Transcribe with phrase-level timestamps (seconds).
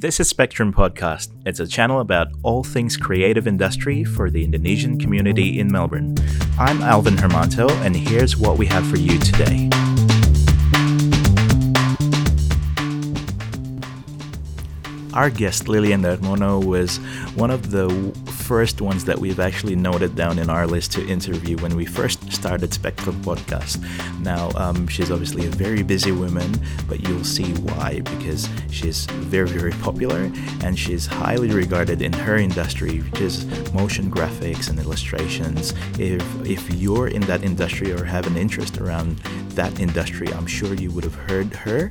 [0.00, 1.30] This is Spectrum Podcast.
[1.44, 6.14] It's a channel about all things creative industry for the Indonesian community in Melbourne.
[6.56, 9.68] I'm Alvin Hermanto, and here's what we have for you today.
[15.14, 16.98] Our guest Lilian Darmono was
[17.34, 17.88] one of the
[18.48, 22.32] first ones that we've actually noted down in our list to interview when we first
[22.32, 23.76] started Spectrum Podcast.
[24.20, 26.58] Now, um, she's obviously a very busy woman,
[26.88, 30.32] but you'll see why because she's very, very popular
[30.64, 33.44] and she's highly regarded in her industry, which is
[33.74, 35.74] motion graphics and illustrations.
[35.98, 39.18] If if you're in that industry or have an interest around
[39.60, 41.90] that industry, I'm sure you would have heard her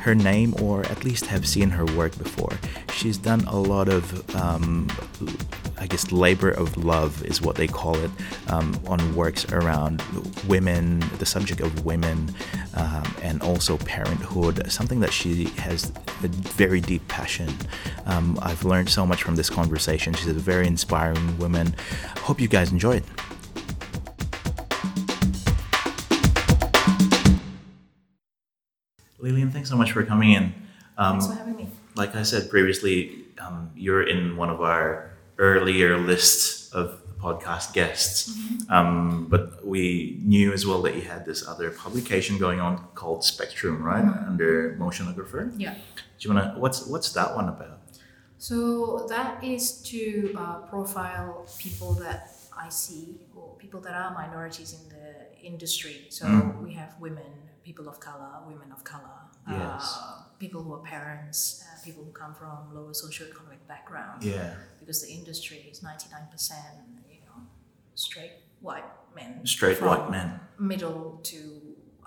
[0.00, 2.58] her name or at least have seen her work before.
[2.92, 4.88] She's done a lot of, um,
[5.78, 8.10] I guess, labor of love is what they call it,
[8.48, 10.02] um, on works around
[10.48, 12.34] women, the subject of women,
[12.74, 17.54] um, and also parenthood, something that she has a very deep passion.
[18.06, 20.14] Um, I've learned so much from this conversation.
[20.14, 21.74] She's a very inspiring woman.
[22.18, 23.04] Hope you guys enjoy it.
[29.20, 30.54] Lilian, thanks so much for coming in.
[30.96, 31.68] Um, thanks for having me.
[31.96, 38.30] Like I said previously, um, you're in one of our earlier lists of podcast guests.
[38.30, 38.72] Mm-hmm.
[38.72, 43.24] Um, but we knew as well that you had this other publication going on called
[43.24, 44.28] Spectrum, right, mm-hmm.
[44.28, 45.52] under Motionographer.
[45.56, 45.74] Yeah.
[45.74, 46.54] Do you wanna?
[46.56, 47.80] What's what's that one about?
[48.38, 54.74] So that is to uh, profile people that I see or people that are minorities
[54.78, 56.06] in the industry.
[56.08, 56.62] So mm.
[56.62, 57.32] we have women,
[57.70, 59.96] people of color, women of color, yes.
[60.02, 64.24] uh, people who are parents, uh, people who come from lower socioeconomic background.
[64.24, 64.54] Yeah.
[64.80, 66.50] Because the industry is 99%,
[67.08, 67.42] you know,
[67.94, 69.46] straight white men.
[69.46, 70.40] Straight white men.
[70.58, 71.38] Middle to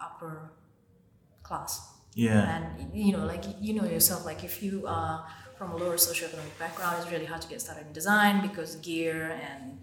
[0.07, 0.51] upper
[1.43, 1.71] class.
[2.13, 2.41] Yeah.
[2.55, 5.25] And, you know, like, you know yourself, like if you are
[5.57, 9.39] from a lower socioeconomic background, it's really hard to get started in design because gear
[9.49, 9.79] and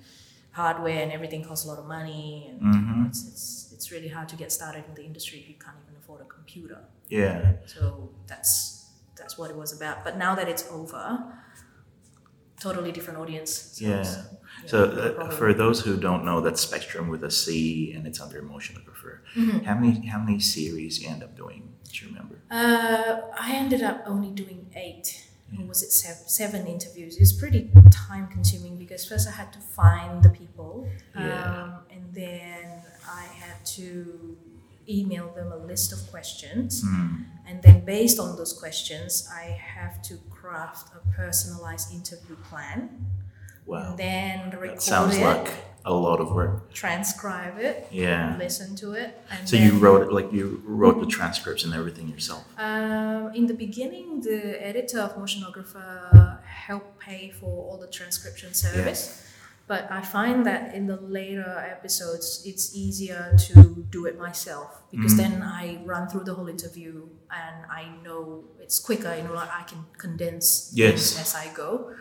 [0.52, 2.50] hardware and everything costs a lot of money.
[2.50, 3.06] And mm-hmm.
[3.06, 5.96] it's, it's it's really hard to get started in the industry if you can't even
[5.98, 6.80] afford a computer.
[7.08, 7.54] Yeah.
[7.64, 10.04] So that's that's what it was about.
[10.04, 11.04] But now that it's over,
[12.60, 13.50] totally different audience.
[13.76, 14.02] So yeah.
[14.66, 18.42] So uh, for those who don't know, that Spectrum with a C and it's under
[18.42, 19.14] Motionographer.
[19.34, 19.60] Mm-hmm.
[19.60, 21.62] How many how many series you end up doing?
[21.90, 22.36] Do you remember?
[22.50, 23.12] Uh,
[23.46, 25.26] I ended up only doing eight.
[25.52, 25.66] Yeah.
[25.66, 27.16] was it seven, seven interviews?
[27.16, 30.86] It was pretty time consuming because first I had to find the people,
[31.16, 31.62] yeah.
[31.62, 32.79] um, and then
[33.10, 34.36] I had to
[34.88, 36.84] email them a list of questions.
[36.84, 37.24] Mm.
[37.46, 39.44] And then, based on those questions, I
[39.76, 43.06] have to craft a personalized interview plan.
[43.66, 43.94] Wow.
[43.96, 45.50] Then record that sounds it, like
[45.84, 46.72] a lot of work.
[46.72, 47.88] Transcribe it.
[47.90, 48.36] Yeah.
[48.38, 49.20] Listen to it.
[49.44, 52.44] so you wrote it like you wrote the transcripts and everything yourself.
[52.58, 59.22] Um, in the beginning, the editor of Motionographer helped pay for all the transcription service.
[59.22, 59.26] Yeah
[59.70, 65.14] but I find that in the later episodes, it's easier to do it myself because
[65.14, 65.18] mm.
[65.18, 69.14] then I run through the whole interview and I know it's quicker.
[69.14, 71.20] You know, like I can condense yes.
[71.20, 71.94] as I go.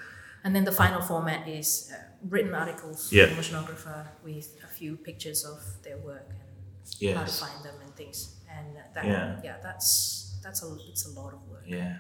[0.44, 3.28] And then the final format is uh, written articles yeah.
[3.28, 6.50] Motionographer with a few pictures of their work and
[6.98, 7.18] yes.
[7.18, 8.34] how to find them and things.
[8.50, 11.66] And that, yeah, yeah that's that's a it's a lot of work.
[11.68, 11.98] Yeah,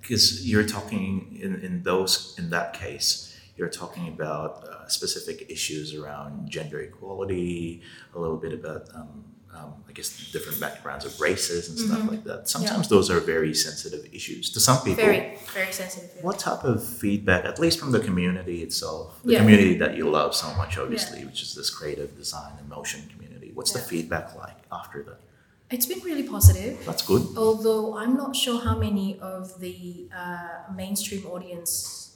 [0.00, 0.52] because yeah.
[0.52, 6.50] you're talking in in those in that case you're talking about uh, specific issues around
[6.50, 7.82] gender equality,
[8.14, 9.24] a little bit about, um,
[9.54, 12.08] um, I guess, different backgrounds of races and stuff mm-hmm.
[12.08, 12.48] like that.
[12.48, 12.96] Sometimes yeah.
[12.96, 15.04] those are very sensitive issues to some people.
[15.04, 16.10] Very, very sensitive.
[16.16, 16.22] Yeah.
[16.22, 19.38] What type of feedback, at least from the community itself, the yeah.
[19.40, 23.52] community that you love so much, obviously, which is this creative design and motion community,
[23.52, 25.20] what's the feedback like after that?
[25.70, 26.84] It's been really positive.
[26.84, 27.36] That's good.
[27.36, 32.11] Although I'm not sure how many of the uh, mainstream audience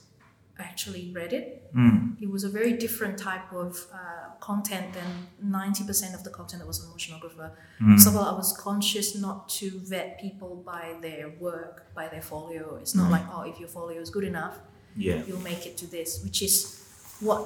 [0.59, 1.73] actually read it.
[1.75, 2.21] Mm.
[2.21, 6.67] It was a very different type of uh, content than 90% of the content that
[6.67, 7.51] was on Motionographer.
[7.81, 7.99] Mm.
[7.99, 12.77] So I was conscious not to vet people by their work, by their folio.
[12.81, 13.11] It's not mm.
[13.11, 14.57] like, oh, if your folio is good enough,
[14.95, 15.21] yeah.
[15.27, 16.83] you'll make it to this, which is
[17.19, 17.41] what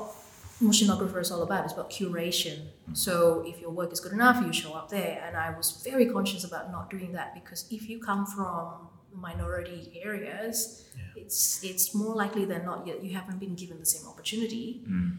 [0.62, 1.66] Motionographer is all about.
[1.66, 2.60] It's about curation.
[2.90, 2.96] Mm.
[2.96, 5.24] So if your work is good enough, you show up there.
[5.26, 10.00] And I was very conscious about not doing that because if you come from minority
[10.04, 11.24] areas, yeah.
[11.24, 15.18] it's it's more likely than not yet you haven't been given the same opportunity, mm.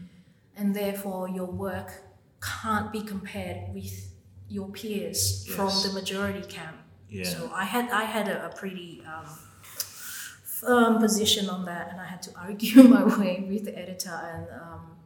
[0.55, 2.03] and therefore your work
[2.41, 4.11] can't be compared with
[4.49, 5.55] your peers yes.
[5.55, 6.77] from the majority camp.
[7.09, 7.23] Yeah.
[7.23, 9.27] So I had I had a, a pretty um,
[10.63, 14.47] firm position on that, and I had to argue my way with the editor and
[14.61, 14.97] um,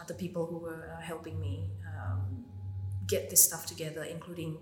[0.00, 2.44] other people who were uh, helping me um,
[3.06, 4.58] get this stuff together, including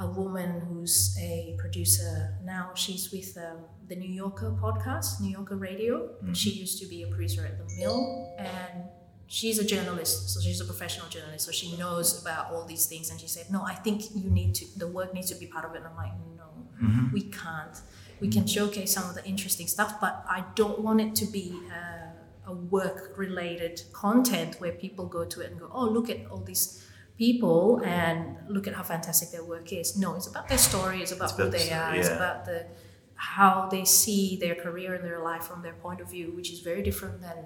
[0.00, 2.70] a woman who's a producer now.
[2.74, 3.58] She's with um,
[3.88, 5.94] the New Yorker podcast, New Yorker Radio.
[6.08, 6.32] Mm-hmm.
[6.32, 8.84] She used to be a producer at the Mill, and
[9.26, 10.30] she's a journalist.
[10.30, 11.44] So she's a professional journalist.
[11.46, 13.10] So she knows about all these things.
[13.10, 14.64] And she said, "No, I think you need to.
[14.78, 16.48] The work needs to be part of it." And I'm like, "No,
[16.82, 17.12] Mm-hmm.
[17.12, 17.76] we can't.
[18.20, 21.46] We can showcase some of the interesting stuff, but I don't want it to be."
[21.78, 21.96] Uh,
[22.46, 26.84] a work-related content where people go to it and go, "Oh, look at all these
[27.24, 27.62] people
[27.98, 28.18] and
[28.54, 30.98] look at how fantastic their work is." No, it's about their story.
[31.04, 31.92] It's about It's who about the they are.
[32.00, 32.58] It's about the
[33.34, 36.60] how they see their career and their life from their point of view, which is
[36.70, 37.38] very different than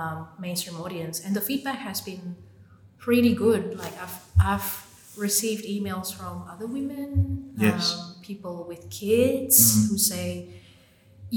[0.00, 1.16] um, mainstream audience.
[1.24, 2.36] And the feedback has been
[2.98, 3.62] pretty good.
[3.84, 4.18] Like I've
[4.50, 4.70] I've
[5.26, 7.10] received emails from other women,
[7.58, 7.84] Yes.
[7.98, 9.88] um, people with kids Mhm.
[9.88, 10.28] who say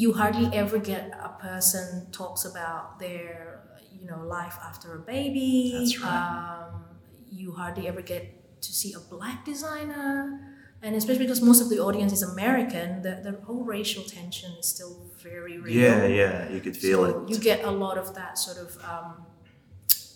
[0.01, 3.61] you hardly ever get a person talks about their
[3.99, 5.51] you know life after a baby.
[5.75, 6.67] That's right.
[6.69, 6.84] Um,
[7.31, 10.51] you hardly ever get to see a black designer.
[10.81, 14.67] And especially because most of the audience is American, the, the whole racial tension is
[14.67, 15.73] still very real.
[15.75, 17.29] Yeah, yeah, you could feel So it.
[17.29, 19.25] You get a lot of that sort of, um,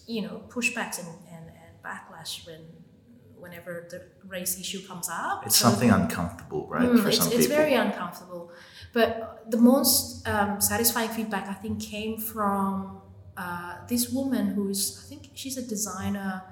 [0.08, 2.62] you know, pushbacks and, and, and backlash when
[3.38, 5.46] whenever the race issue comes up.
[5.46, 7.56] It's So- something uncomfortable, right, Mm, for it's, some it's people.
[7.56, 8.52] very uncomfortable.
[8.92, 13.02] But the most um, satisfying feedback I think came from
[13.38, 16.44] uh, this woman who's I think she's a designer,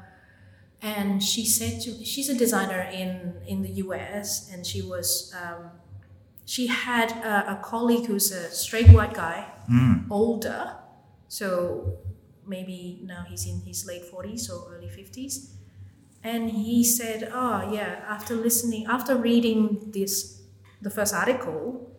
[0.81, 4.49] and she said to she's a designer in in the U.S.
[4.51, 5.71] and she was um,
[6.45, 10.77] she had a, a colleague who's a straight white guy, Mm, older,
[11.27, 11.97] so
[12.45, 15.53] maybe now he's in his late forties or early fifties.
[16.23, 20.41] And he said, "Oh yeah, after listening, after reading this,
[20.81, 21.91] the first article,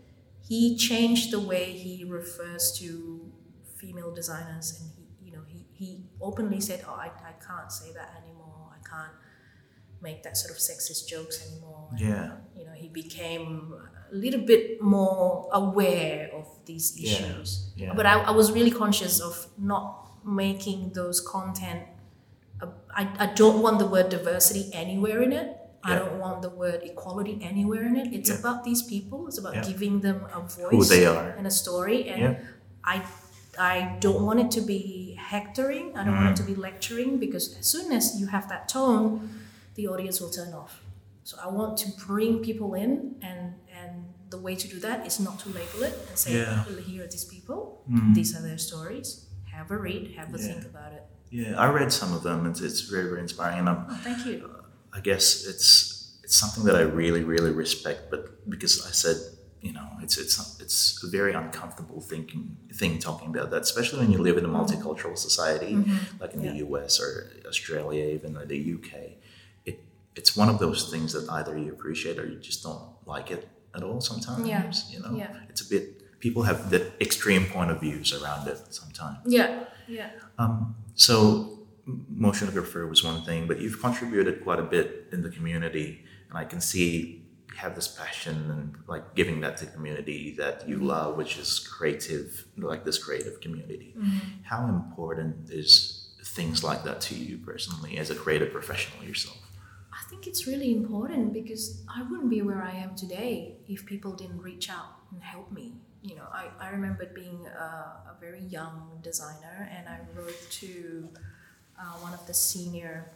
[0.46, 3.30] he changed the way he refers to
[3.76, 7.92] female designers, and he, you know, he, he openly said, "Oh, I, I can't say
[7.92, 8.27] that anymore.
[8.90, 9.12] Can't
[10.00, 13.74] make that sort of sexist jokes anymore." And, yeah, you know, he became
[14.12, 17.70] a little bit more aware of these issues.
[17.76, 17.92] yeah.
[17.94, 21.82] But I, I was really conscious of not making those content.
[22.60, 25.48] Uh, I, I don't want the word diversity anywhere in it.
[25.86, 25.92] Yeah.
[25.94, 28.12] I don't want the word equality anywhere in it.
[28.12, 28.38] It's Yeah.
[28.40, 29.28] about these people.
[29.28, 29.64] It's about Yeah.
[29.70, 31.30] giving them a voice who they are.
[31.38, 32.08] and a story.
[32.08, 32.40] And Yeah.
[32.84, 32.96] I
[33.58, 34.82] I don't want it to be
[35.30, 35.96] hectoring.
[35.96, 36.62] I don't want it to be Mm.
[36.68, 39.10] lecturing because as soon as you have that tone,
[39.74, 40.82] the audience will turn off.
[41.24, 42.90] So I want to bring people in,
[43.22, 43.92] and and
[44.30, 46.64] the way to do that is not to label it and say, Yeah.
[46.90, 47.58] Here are these people.
[47.90, 48.14] Mm.
[48.14, 49.08] These are their stories.
[49.56, 50.02] Have a read.
[50.18, 50.46] Have a Yeah.
[50.48, 52.46] think about it." Yeah, I read some of them.
[52.46, 53.58] It's, it's very, very inspiring.
[53.62, 54.36] And I'm, Oh, thank you.
[54.98, 55.72] I guess it's
[56.24, 58.00] it's something that I really, really respect.
[58.12, 58.22] But
[58.54, 59.16] because I said,
[59.60, 64.10] you know, it's it's it's a very uncomfortable thinking thing talking about that, especially when
[64.12, 65.74] you live in a multicultural society
[66.20, 67.00] like in the U.S.
[67.00, 68.92] or Australia, even or the UK.
[69.66, 69.80] It
[70.14, 73.48] it's one of those things that either you appreciate or you just don't like it
[73.74, 74.00] at all.
[74.00, 75.34] Sometimes, Yeah, you know, yeah.
[75.48, 76.20] it's a bit.
[76.20, 79.18] People have the extreme point of views around it sometimes.
[79.24, 80.10] Yeah, yeah.
[80.38, 81.58] Um, so
[82.12, 86.44] motionographer was one thing, but you've contributed quite a bit in the community, and I
[86.44, 87.17] can see
[87.58, 91.58] have this passion and like giving that to the community that you love, which is
[91.58, 93.90] creative, like this creative community.
[94.44, 99.38] How important is things like that to you personally as a creative professional yourself?
[99.92, 104.12] I think it's really important because I wouldn't be where I am today if people
[104.12, 105.66] didn't reach out and help me.
[106.02, 111.08] You know, I, I remember being a, a very young designer and I wrote to
[111.76, 113.10] uh, one of the senior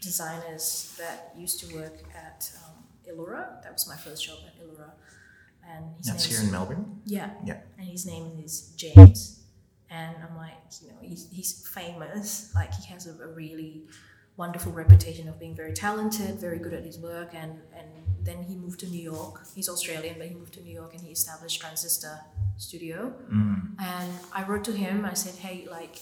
[0.00, 2.50] designers that used to work at
[3.10, 3.62] Iloura.
[3.62, 4.90] That was my first job at Iloura.
[5.68, 7.00] And That's here in Melbourne.
[7.04, 7.30] yeah.
[7.44, 7.58] Yeah.
[7.78, 9.42] And his name is James.
[9.90, 12.52] And I'm like, you know, he's, he's famous.
[12.54, 13.82] Like, he has a, a really
[14.36, 17.30] wonderful reputation of being very talented, very good at his work.
[17.34, 17.88] And, and
[18.22, 19.42] then he moved to New York.
[19.54, 22.20] He's Australian, but he moved to New York and he established Transistor
[22.56, 23.12] Studio.
[23.32, 23.80] Mm.
[23.80, 25.04] And I wrote to him.
[25.04, 25.96] I said, hey, like,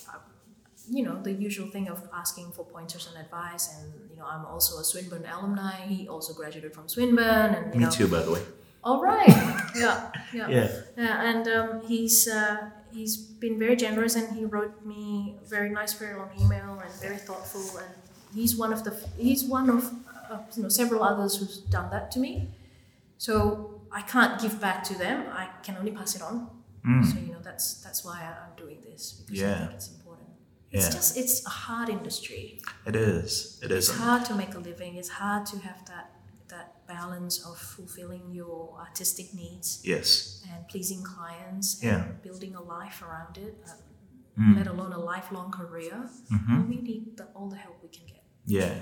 [0.91, 3.75] you know, the usual thing of asking for pointers and advice.
[3.79, 5.87] And, you know, I'm also a Swinburne alumni.
[5.87, 7.55] He also graduated from Swinburne.
[7.55, 8.43] And, you Me know, too, by the way.
[8.83, 9.29] All right.
[9.76, 10.11] yeah.
[10.33, 10.49] Yeah.
[10.49, 10.69] Yeah.
[10.97, 15.71] Yeah, and um, he's uh, he's been very generous, and he wrote me a very
[15.71, 17.79] nice, very long email, and very thoughtful.
[17.79, 17.88] And
[18.35, 19.91] he's one of the he's one of
[20.31, 22.50] uh, you know several others who's done that to me.
[23.17, 25.25] So I can't give back to them.
[25.33, 26.50] I can only pass it on.
[26.87, 27.05] Mm.
[27.11, 30.04] So you know that's that's why I- I'm doing this because I think it's important.
[30.75, 30.90] It's Yeah.
[30.99, 32.45] just it's a hard industry.
[32.90, 33.33] It is.
[33.64, 33.88] It is.
[33.88, 34.93] It's hard to make a living.
[35.00, 36.07] It's hard to have that
[36.54, 40.09] that balance of fulfilling your artistic needs Yes.
[40.50, 41.95] and pleasing clients Yeah.
[42.04, 43.57] and building a life around it,
[44.38, 44.57] Mm.
[44.59, 45.97] let alone a lifelong career.
[46.35, 46.69] Mhm.
[46.69, 48.25] We need the, all the help we can get.
[48.45, 48.75] Yeah.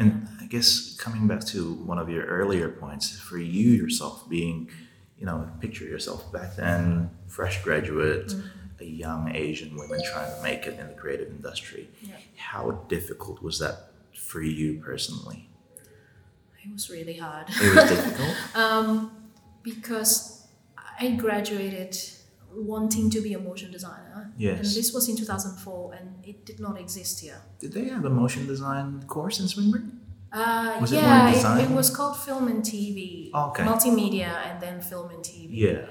[0.00, 0.10] And
[0.42, 4.56] I guess coming back to one of your earlier points, for you yourself being,
[5.18, 8.59] you know, picture yourself back then, fresh graduate, mm-hmm.
[8.80, 11.88] A young Asian woman trying to make it in the creative industry.
[12.02, 12.16] Yeah.
[12.36, 15.48] How difficult was that for you personally?
[16.62, 17.46] It was really hard.
[17.48, 18.36] It was difficult.
[18.54, 19.10] um,
[19.62, 20.46] because
[20.98, 21.96] I graduated
[22.52, 24.32] wanting to be a motion designer.
[24.36, 24.58] Yes.
[24.58, 27.40] And this was in 2004 and it did not exist here.
[27.58, 30.00] Did they have a motion design course in Swinburne?
[30.32, 33.32] Uh, Was it yeah, more it, it was called Film and TV.
[33.34, 33.64] Okay.
[33.64, 35.48] Multimedia and then Film and TV.
[35.50, 35.86] Yeah.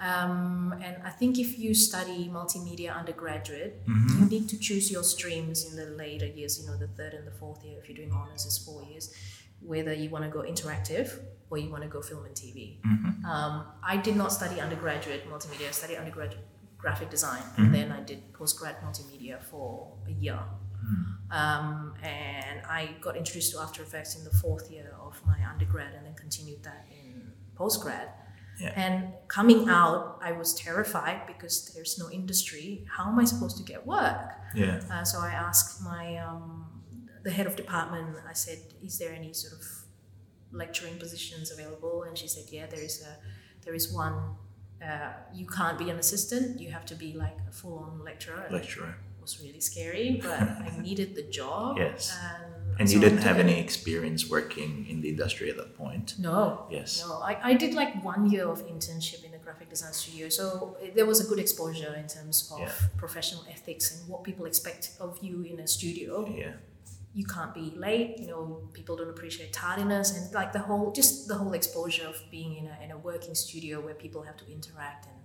[0.00, 4.18] Um, and I think if you study multimedia undergraduate, Mhm.
[4.20, 7.26] you need to choose your streams in the later years, you know, the third and
[7.26, 7.78] the fourth year.
[7.78, 9.12] If you're doing honors, is four years.
[9.60, 12.80] Whether you want to go interactive or you want to go film and TV.
[12.82, 13.24] Mhm.
[13.26, 15.68] Um, I did not study undergraduate multimedia.
[15.68, 16.46] I studied undergraduate
[16.78, 17.58] graphic design, Mhm.
[17.58, 20.40] and then I did postgrad multimedia for a year.
[20.82, 21.30] Mm.
[21.30, 25.92] Um, and I got introduced to After Effects in the fourth year of my undergrad,
[25.94, 28.08] and then continued that in postgrad.
[28.60, 28.72] Yeah.
[28.76, 32.84] And coming out, I was terrified because there's no industry.
[32.96, 34.32] How am I supposed to get work?
[34.54, 34.80] Yeah.
[34.90, 36.66] Uh, so I asked my um,
[37.22, 38.16] the head of department.
[38.28, 39.64] I said, "Is there any sort of
[40.52, 43.16] lecturing positions available?" And she said, "Yeah, there is a
[43.64, 44.36] there is one.
[44.84, 46.60] Uh, you can't be an assistant.
[46.60, 48.96] You have to be like a full on lecturer." Lecturer.
[49.18, 51.76] It was really scary, but I needed the job.
[51.78, 52.16] Yes.
[52.22, 56.14] And, And so you didn't have any experience working in the industry at that point.
[56.18, 56.66] No.
[56.70, 57.04] Yes.
[57.06, 60.76] No, I, I did like one year of internship in a graphic design studio, so
[60.94, 62.72] there was a good exposure in terms of Yeah.
[62.96, 66.12] professional ethics and what people expect of you in a studio.
[66.34, 66.52] Yeah.
[67.12, 71.28] You can't be late, you know, people don't appreciate tardiness and like the whole, just
[71.28, 74.46] the whole exposure of being in a, in a working studio where people have to
[74.50, 75.16] interact and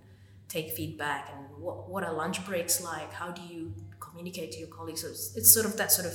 [0.48, 4.68] take feedback and what, what are lunch breaks like, how do you communicate to your
[4.68, 5.02] colleagues.
[5.02, 6.14] So it's, it's sort of that sort of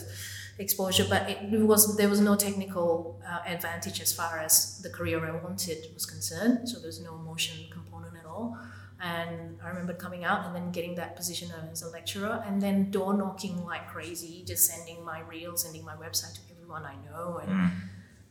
[0.59, 5.25] exposure, but it was there was no technical uh, advantage as far as the career
[5.25, 6.69] I wanted was concerned.
[6.69, 8.57] So there's no motion component at all.
[9.03, 12.91] And I remember coming out and then getting that position as a lecturer, and then
[12.91, 17.39] door knocking like crazy, just sending my reels, sending my website to everyone I know,
[17.41, 17.71] and Mm.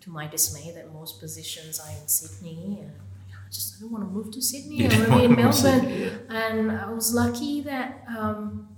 [0.02, 2.92] to my dismay, that most positions are in Sydney, and
[3.34, 4.76] I just I don't want to move to Sydney.
[4.76, 6.26] You I want to be in wanna move to Melbourne.
[6.30, 8.68] And I was lucky that um,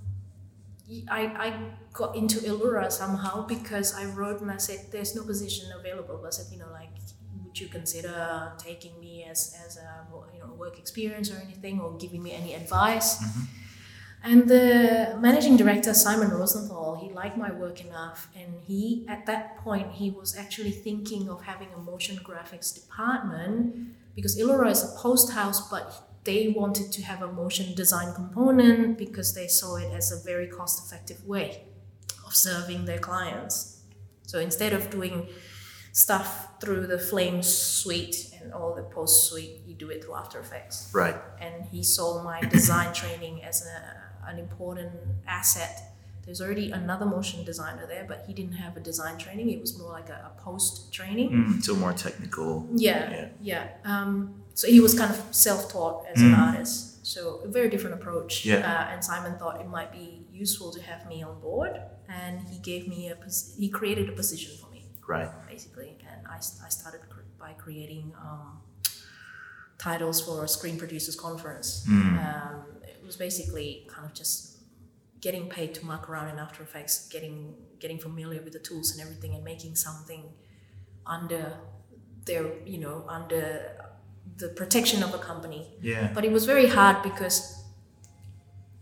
[1.11, 1.49] I, I
[1.93, 6.23] got into Iloura somehow because I wrote and I said, there's no position available.
[6.27, 6.91] I said, you know, like,
[7.45, 11.97] would you consider taking me as, as a you know, work experience or anything or
[11.99, 13.23] giving me any advice?
[13.23, 13.47] Mhm.
[14.25, 18.29] And the managing director, Simon Rosenthal, he liked my work enough.
[18.37, 23.59] And he, at that point, he was actually thinking of having a motion graphics department
[24.15, 25.87] because Iloura is a post house, but
[26.25, 30.47] they wanted to have a motion design component because they saw it as a very
[30.47, 31.65] cost effective way
[32.27, 33.81] of serving their clients.
[34.27, 35.29] So instead of doing
[35.93, 40.39] stuff through the Flame suite and all the post suite, you do it through After
[40.41, 41.17] Effects Right.
[41.41, 44.93] and he saw my design training as a, an important
[45.27, 45.89] asset.
[46.25, 49.51] There's already another motion designer there, but he didn't have a design training.
[49.51, 51.31] It was more like a, a post training.
[51.31, 52.67] Mm, so more technical.
[52.75, 53.29] Yeah, Yeah.
[53.41, 53.69] yeah.
[53.85, 56.39] Um, so he was kind of self-taught as an Mm.
[56.47, 57.05] artist.
[57.07, 58.45] So a very different approach.
[58.45, 58.59] Yeah.
[58.59, 62.59] Uh, and Simon thought it might be useful to have me on board, and he
[62.59, 63.17] gave me a
[63.59, 65.31] he created a position for me Right.
[65.49, 65.91] basically.
[66.11, 68.61] And I, I started cr- by creating um,
[69.79, 71.85] titles for a Screen Producers Conference.
[71.89, 72.19] Mm.
[72.27, 74.59] Um, it was basically kind of just
[75.21, 79.01] getting paid to muck around in After Effects, getting getting familiar with the tools and
[79.01, 80.25] everything, and making something
[81.07, 81.59] under
[82.25, 83.77] their you know under
[84.39, 85.77] the protection of a company.
[85.81, 86.11] Yeah.
[86.15, 87.63] But it was very hard because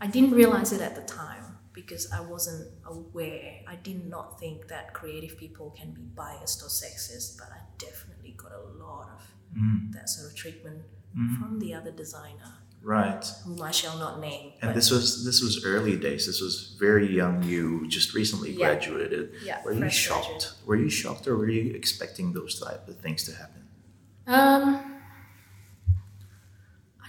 [0.00, 3.61] I didn't realize it at the time because I wasn't aware.
[3.66, 8.33] I did not think that creative people can be biased or sexist, but I definitely
[8.37, 9.23] got a lot of
[9.57, 9.92] Mm.
[9.95, 10.83] that sort of treatment
[11.16, 11.38] Mhm.
[11.40, 12.52] from the other designer,
[12.83, 13.25] Right.
[13.45, 14.52] whom I shall not name.
[14.62, 16.26] And this was this was early days.
[16.26, 17.42] This was very young.
[17.42, 18.59] You just recently Yeah.
[18.66, 19.33] graduated.
[19.42, 20.26] yeah, Were you shocked?
[20.28, 20.52] graduate.
[20.66, 23.62] Were you shocked, or were you expecting those type of things to happen?
[24.28, 25.00] Um,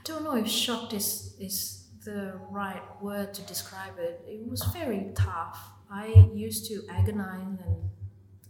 [0.03, 4.24] don't know if shocked is is the right word to describe it.
[4.27, 5.60] It was very tough.
[5.89, 7.89] I used to agonize and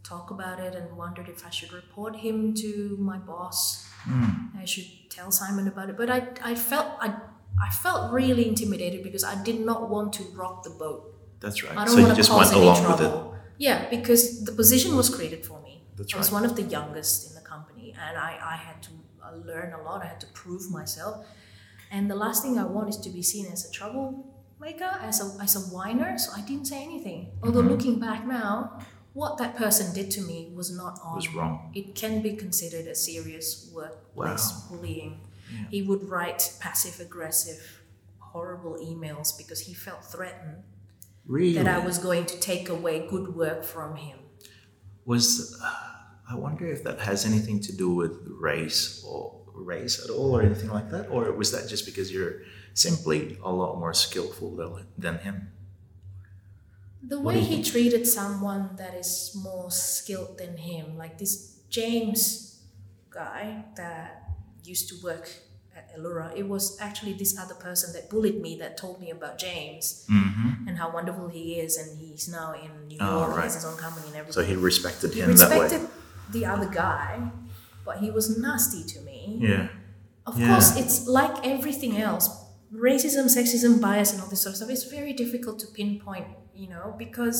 [0.03, 3.87] talk about it and wondered if I should report him to my boss.
[4.07, 4.55] Mm.
[4.61, 5.97] I should tell Simon about it.
[5.97, 7.15] But I, I felt I,
[7.61, 11.01] I felt really intimidated because I did not want to rock the boat.
[11.39, 11.77] That's right.
[11.77, 13.29] I don't so want to just cause went any along trouble.
[13.29, 13.41] with it.
[13.57, 15.83] Yeah, because the position was created for me.
[15.97, 16.41] That's I was right.
[16.41, 18.91] one of the youngest in the company, and I, I had to
[19.23, 20.03] uh, learned a lot.
[20.03, 21.25] I had to prove myself.
[21.91, 25.41] And the last thing I want is to be seen as a troublemaker, as a,
[25.43, 26.17] as a whiner.
[26.17, 27.31] So I didn't say anything.
[27.43, 27.69] Although Mhm.
[27.69, 28.79] looking back now,
[29.13, 31.15] what that person did to me was not on.
[31.15, 31.71] Was wrong.
[31.75, 34.63] It can be considered a serious workplace Wow.
[34.77, 35.19] bullying.
[35.51, 35.65] Yeah.
[35.69, 37.81] He would write passive aggressive,
[38.19, 40.63] horrible emails because he felt threatened
[41.25, 41.53] Really?
[41.61, 44.17] that I was going to take away good work from him.
[45.03, 45.59] was
[46.31, 50.41] I wonder if that has anything to do with race or race at all or
[50.41, 52.35] anything like that or was that just because you're
[52.73, 54.49] simply a lot more skillful
[54.97, 55.51] than, him
[57.03, 62.61] The way he treated someone that is more skilled than him, like this James
[63.09, 64.23] guy that
[64.63, 65.29] used to work
[65.75, 69.37] at Iloura, it was actually this other person that bullied me that told me about
[69.37, 70.67] James mm-hmm.
[70.67, 73.43] and how wonderful he is, and he's now in New York, Oh, he right.
[73.43, 74.43] has his own company and everything.
[74.43, 75.87] so he respected he him that way
[76.31, 77.31] the other guy,
[77.85, 79.37] but he was nasty to me.
[79.41, 79.67] yeah
[80.29, 80.49] Of Yeah.
[80.49, 82.25] course, it's like everything else.
[82.89, 84.69] Racism, sexism, bias, and all this sort of stuff.
[84.69, 86.27] It's very difficult to pinpoint,
[86.61, 87.39] you know, because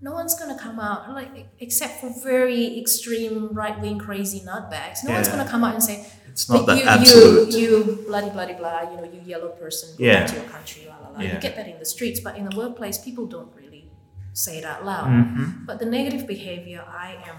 [0.00, 1.32] no one's gonna come out like
[1.66, 4.98] except for very extreme right wing crazy nutbags.
[5.06, 5.96] No one's gonna come out and say,
[6.30, 8.80] it's not that you, absolute you, you, bloody, bloody, blah.
[8.90, 10.20] You know, you yellow person, go Yeah.
[10.20, 11.20] back to your country, la la la.
[11.20, 11.34] Yeah.
[11.34, 13.90] You get that in the streets, but in the workplace, people don't really
[14.32, 15.08] say it out loud.
[15.08, 15.66] Mhm.
[15.66, 17.38] But the negative behavior, I am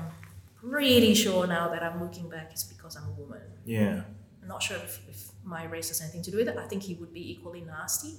[0.61, 3.41] pretty sure now that I'm looking back, is because I'm a woman.
[3.65, 3.95] yeah
[4.41, 6.57] I'm not sure if, if my race has anything to do with it.
[6.57, 8.13] I think he would be equally nasty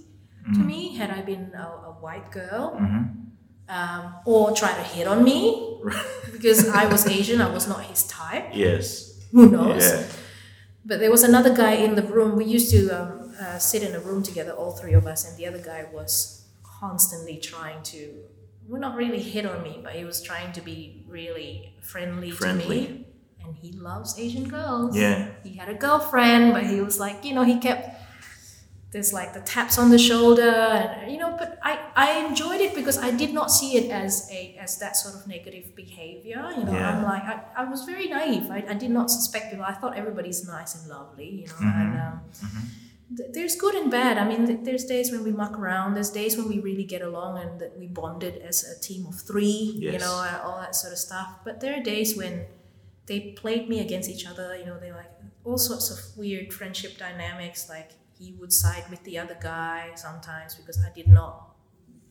[0.48, 0.54] Mm.
[0.56, 3.02] to me had I been a, a white girl Mhm.
[3.78, 5.38] um, or try to hit on me
[6.36, 8.46] because I was Asian, I was not his type.
[8.64, 8.86] yes
[9.34, 9.84] Who knows?
[9.88, 10.02] yeah
[10.88, 12.30] But there was another guy in the room.
[12.42, 13.10] We used to um,
[13.44, 16.10] uh, sit in a room together, all three of us, and the other guy was
[16.80, 18.00] constantly trying to,
[18.68, 22.36] well, not really hit on me, but he was trying to be really friendly, to
[22.36, 22.80] Friendly.
[22.80, 23.06] me.
[23.44, 24.96] And he loves Asian girls.
[24.96, 27.98] yeah He had a girlfriend, but he was like, you know, he kept
[28.92, 31.34] there's like the taps on the shoulder, and you know.
[31.38, 34.96] But I I enjoyed it because I did not see it as a as that
[34.96, 36.44] sort of negative behavior.
[36.58, 38.50] You know, I'm like I, I was very naive.
[38.50, 39.64] I, I did not suspect people.
[39.64, 41.30] I thought everybody's nice and lovely.
[41.40, 42.52] You know, and um, th-
[43.32, 44.18] there's good and bad.
[44.18, 45.94] I mean, there's days when we muck around.
[45.94, 49.20] There's days when we really get along and that we bonded as a team of
[49.20, 49.76] three.
[49.78, 50.12] You know,
[50.44, 51.30] all that sort of stuff.
[51.44, 52.46] But there are days when
[53.06, 54.56] they played me against each other.
[54.56, 55.10] You know, they like
[55.44, 57.68] all sorts of weird friendship dynamics.
[57.68, 61.48] Like he would side with the other guy sometimes because I did not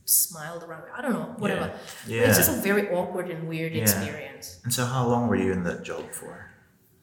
[0.06, 0.90] smile the right way.
[0.96, 1.72] I don't know, whatever.
[2.08, 3.84] yeah It's just a very awkward and weird Yeah.
[3.84, 4.60] experience.
[4.64, 6.48] and so how long were you in that job for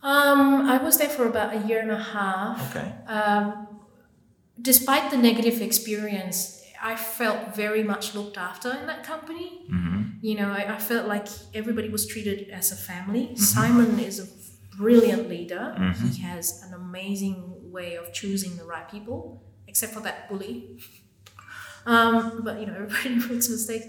[0.03, 2.57] Um, I was there for about a year and a half.
[2.77, 3.78] okay Um,
[4.61, 9.67] despite the negative experience, I felt very much looked after in that company.
[9.71, 10.03] mm-hmm.
[10.21, 13.37] You know, I, I felt like everybody was treated as a family.
[13.37, 14.27] Simon is a
[14.77, 15.77] brilliant leader.
[16.13, 20.79] He has an amazing way of choosing the right people, except for that bully.
[21.87, 23.87] Um, but you know, everybody makes mistakes.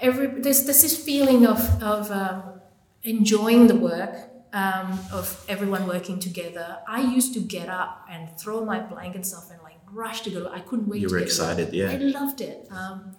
[0.00, 2.60] Every there's there's this feeling of of um,
[3.02, 4.14] enjoying the work.
[4.50, 9.50] Um, of everyone working together, I used to get up and throw my blankets off
[9.50, 10.40] and like rush to go.
[10.44, 11.00] to- I couldn't wait.
[11.02, 11.58] You to were get to work.
[11.58, 11.90] excited, yeah.
[11.90, 12.66] I loved it.
[12.70, 13.16] Um,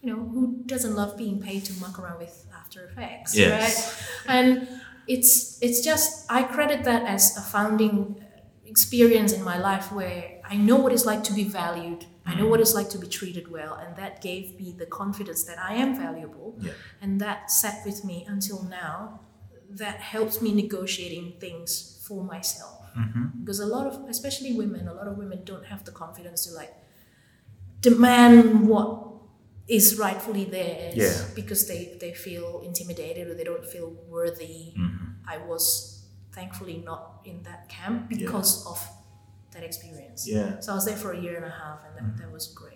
[0.00, 4.02] you know, who doesn't love being paid to muck around with After Effects, Yes.
[4.26, 4.36] right?
[4.36, 4.68] And
[5.06, 8.24] it's it's just I credit that as a founding
[8.66, 12.06] experience in my life where I know what it's like to be valued.
[12.24, 15.42] I know what it's like to be treated well, and that gave me the confidence
[15.44, 16.72] that I am valuable, Yeah.
[17.00, 19.20] and that sat with me until now.
[19.74, 23.24] That helps me negotiating things for myself Mm-hmm.
[23.40, 26.52] because a lot of especially women a lot of women don't have the confidence to
[26.54, 26.72] like
[27.80, 29.08] demand what
[29.68, 31.24] is rightfully theirs Yeah.
[31.34, 35.06] because they, they feel intimidated or they don't feel worthy Mm-hmm.
[35.34, 35.64] i was
[36.32, 38.18] thankfully not in that camp Yeah.
[38.18, 38.78] because of
[39.52, 42.06] that experience yeah so i was there for a year and a half and that,
[42.22, 42.71] that was great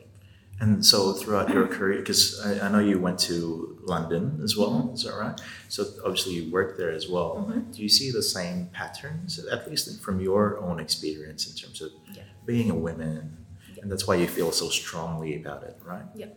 [0.59, 4.71] And so throughout your career, because I, I know you went to London as well,
[4.73, 4.95] Mm-hmm.
[4.95, 5.39] is that right?
[5.69, 7.47] So obviously you worked there as well.
[7.49, 7.75] Mhm.
[7.75, 11.91] Do you see the same patterns, at least from your own experience, in terms of
[12.15, 12.23] Yeah.
[12.47, 13.37] being a woman,
[13.75, 13.83] Yeah.
[13.83, 16.07] and that's why you feel so strongly about it, right?
[16.15, 16.29] Yeah.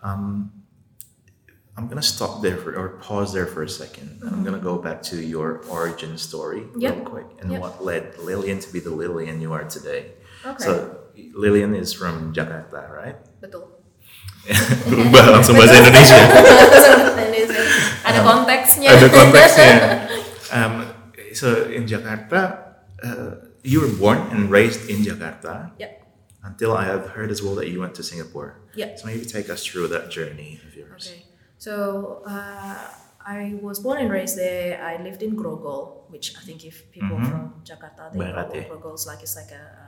[0.00, 0.52] Um,
[1.76, 4.78] I'm gonna stop there for or pause there for a 2nd and I'm gonna go
[4.78, 6.94] back to your origin story Yeah.
[6.94, 10.12] real quick and what led Lilian to be the Lilian you are today.
[10.46, 10.72] okay So
[11.34, 13.16] Lilian is from Jakarta, right?
[13.46, 13.64] Betul
[15.14, 16.18] Bah, langsung bahasa Indonesia.
[18.06, 19.72] ada konteksnya Ada konteksnya.
[20.46, 20.86] Um,
[21.34, 22.70] so in Jakarta,
[23.02, 25.74] uh, you were born and raised in Jakarta.
[25.74, 25.90] Yep.
[26.46, 28.62] Until I have heard as well that you went to Singapore.
[28.78, 29.02] Yep.
[29.02, 31.10] So maybe take us through that journey of yours.
[31.10, 31.26] Okay.
[31.58, 32.78] So uh,
[33.26, 34.78] I was born and raised there.
[34.78, 37.26] I lived in Grogol, which I think if people Mhm.
[37.26, 38.70] from Jakarta they know yeah.
[38.70, 39.85] Grogol is like it's like a um, know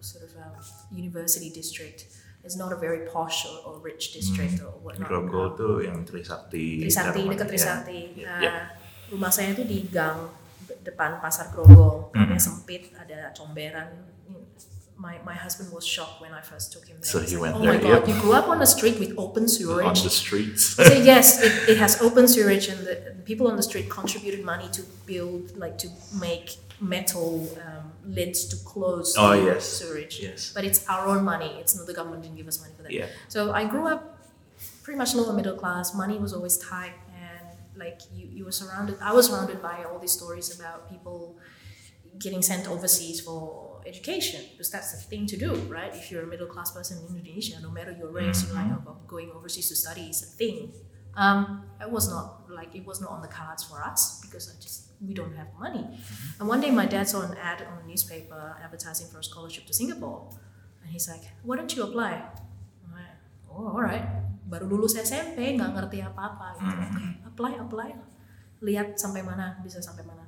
[0.00, 0.48] sort of a
[0.90, 2.08] university district.
[2.40, 5.06] It's not a very posh or, or rich district or whatnot.
[5.06, 6.80] Grogol tuh yang Trisakti.
[6.80, 7.52] Trisakti dekat Ya.
[7.52, 8.00] Trisakti.
[8.16, 8.52] Ya, Uh, ya.
[9.10, 10.24] Rumah saya itu di gang
[10.64, 12.08] de- depan pasar Grogol.
[12.12, 12.32] Mhm.
[12.32, 13.92] Yang sempit, ada comberan.
[15.06, 17.10] My, my husband was shocked when I first took him there.
[17.12, 18.08] So he like, went oh there, my god, yep.
[18.08, 19.86] you grew up on a street with open sewage.
[19.86, 20.62] On the streets.
[20.76, 24.44] Said, yes, it, it has open sewerage, and the, the people on the street contributed
[24.44, 25.88] money to build, like to
[26.26, 26.46] make
[26.80, 29.64] metal um, lids to close Oh, the yes.
[29.78, 30.20] sewerage.
[30.20, 30.52] Yes.
[30.54, 31.50] But it's our own money.
[31.60, 32.92] It's not the government didn't give us money for that.
[32.92, 33.06] Yeah.
[33.28, 34.02] So I grew up
[34.82, 35.94] pretty much lower middle class.
[35.94, 36.92] Money was always tight,
[37.26, 37.46] and
[37.84, 38.96] like you, you were surrounded.
[39.00, 41.36] I was surrounded by all these stories about people
[42.18, 45.94] getting sent overseas for education because that's the thing to do, right?
[45.94, 48.96] If you're a middle class person in Indonesia, no matter your race, you're like, oh,
[49.06, 50.72] going overseas to study is a thing.
[51.16, 54.54] Um, it was not like it was not on the cards for us because I
[54.62, 55.84] just we don't have money.
[56.38, 59.66] And one day my dad saw an ad on a newspaper advertising for a scholarship
[59.66, 60.30] to Singapore,
[60.82, 62.22] and he's like, "Why don't you apply?"
[62.84, 63.18] I'm like,
[63.50, 64.06] oh, alright.
[64.50, 66.58] Baru lulus SMP, nggak ngerti apa-apa.
[66.58, 66.74] Gitu.
[66.74, 67.88] Oke, apply, apply.
[68.60, 70.26] Lihat sampai mana, bisa sampai mana.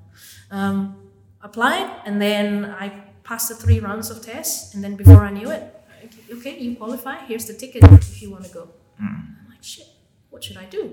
[0.50, 1.10] Um,
[1.42, 5.48] applied, and then I passed the three rounds of tests, and then before I knew
[5.56, 5.62] it,
[6.04, 7.16] okay, okay you qualify.
[7.30, 7.82] Here's the ticket
[8.14, 8.64] if you want to go.
[9.00, 9.88] I'm like, shit,
[10.30, 10.84] what should I do?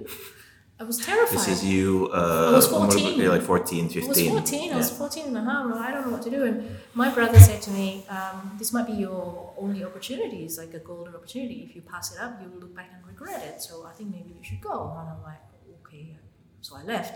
[0.82, 1.36] I was terrified.
[1.36, 2.08] This is you.
[2.14, 3.20] Uh, I was umur 14.
[3.20, 3.36] berapa?
[3.36, 4.00] like 14, 15.
[4.00, 6.42] I was 14, I was 14 and a half, I don't know what to do.
[6.50, 6.58] And
[7.04, 9.20] my brother said to me, um, This might be your
[9.60, 10.40] only opportunity.
[10.48, 11.58] It's like a golden opportunity.
[11.68, 13.60] If you pass it up, you will look back and regret it.
[13.68, 14.96] So I think maybe you should go.
[15.00, 15.44] And I'm like,
[15.84, 16.16] Okay.
[16.64, 17.12] So I left.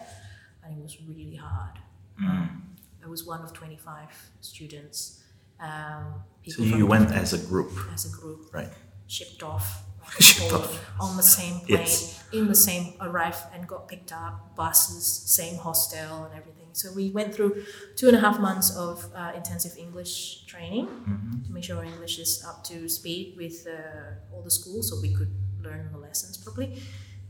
[0.61, 1.75] And it was really hard.
[2.19, 2.72] Um,
[3.05, 4.09] I was one of 25
[4.41, 5.21] students.
[5.59, 8.71] Um, So you went as a group, as a group right?
[9.07, 9.83] shipped off,
[10.19, 10.71] Shipped off.
[10.99, 12.23] on the same plane, Yes.
[12.33, 15.05] in the same arrived and got picked up, buses,
[15.39, 16.69] same hostel and everything.
[16.73, 17.63] So we went through
[17.95, 20.13] two and a half months of uh, intensive English
[20.51, 21.43] training Mm-hmm.
[21.45, 24.93] to make sure our English is up to speed with uh, all the schools, so
[25.01, 25.31] we could
[25.65, 26.69] learn the lessons properly.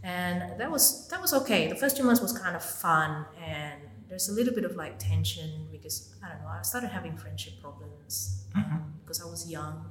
[0.01, 1.61] And that was that was okay.
[1.73, 3.09] The first two months was kind of fun,
[3.57, 6.49] and there's a little bit of like tension because I don't know.
[6.49, 9.89] I started having friendship problems um, because I was young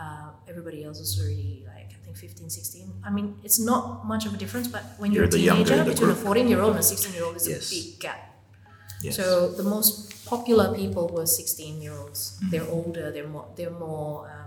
[0.00, 2.92] uh, everybody else was already like I think 15, 16.
[3.04, 6.10] I mean, it's not much of a difference, but when you're, You're a teenager, between
[6.10, 7.70] a 14 year old and a 16 year old is Yes.
[7.70, 8.20] a big gap.
[9.02, 9.16] Yes.
[9.16, 12.20] So the most popular people were 16 year olds.
[12.36, 12.50] Mm-hmm.
[12.50, 13.10] They're older.
[13.10, 13.48] They're more.
[13.56, 14.30] They're more.
[14.30, 14.39] Um,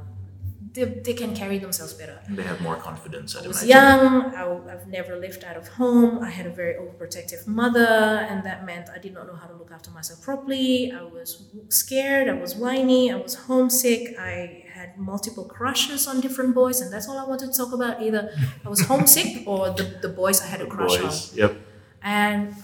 [0.74, 2.18] they, they can carry themselves better.
[2.30, 3.36] they have more confidence.
[3.36, 3.76] I'd I was imagine.
[3.76, 4.36] young.
[4.36, 6.20] I, have never lived out of home.
[6.24, 7.86] I had a very overprotective mother,
[8.30, 10.92] and that meant I did not know how to look after myself properly.
[10.92, 12.28] I was scared.
[12.28, 13.12] I was whiny.
[13.12, 14.18] I was homesick.
[14.20, 18.02] I had multiple crushes on different boys, and that's all I wanted to talk about.
[18.02, 18.32] Either
[18.66, 21.02] I was homesick or the, the boys I had a crush on.
[21.04, 21.36] Boys.
[21.36, 21.56] Yep.
[22.02, 22.56] And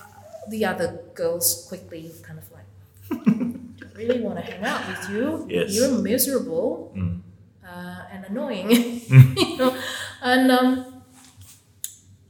[0.50, 2.70] the other girls quickly kind of like,
[3.94, 5.46] I really want to hang out with you?
[5.48, 5.76] Yes.
[5.76, 7.22] You're miserable Mm.
[7.70, 8.72] Uh, and annoying,
[9.38, 9.78] you know.
[10.22, 11.04] And um,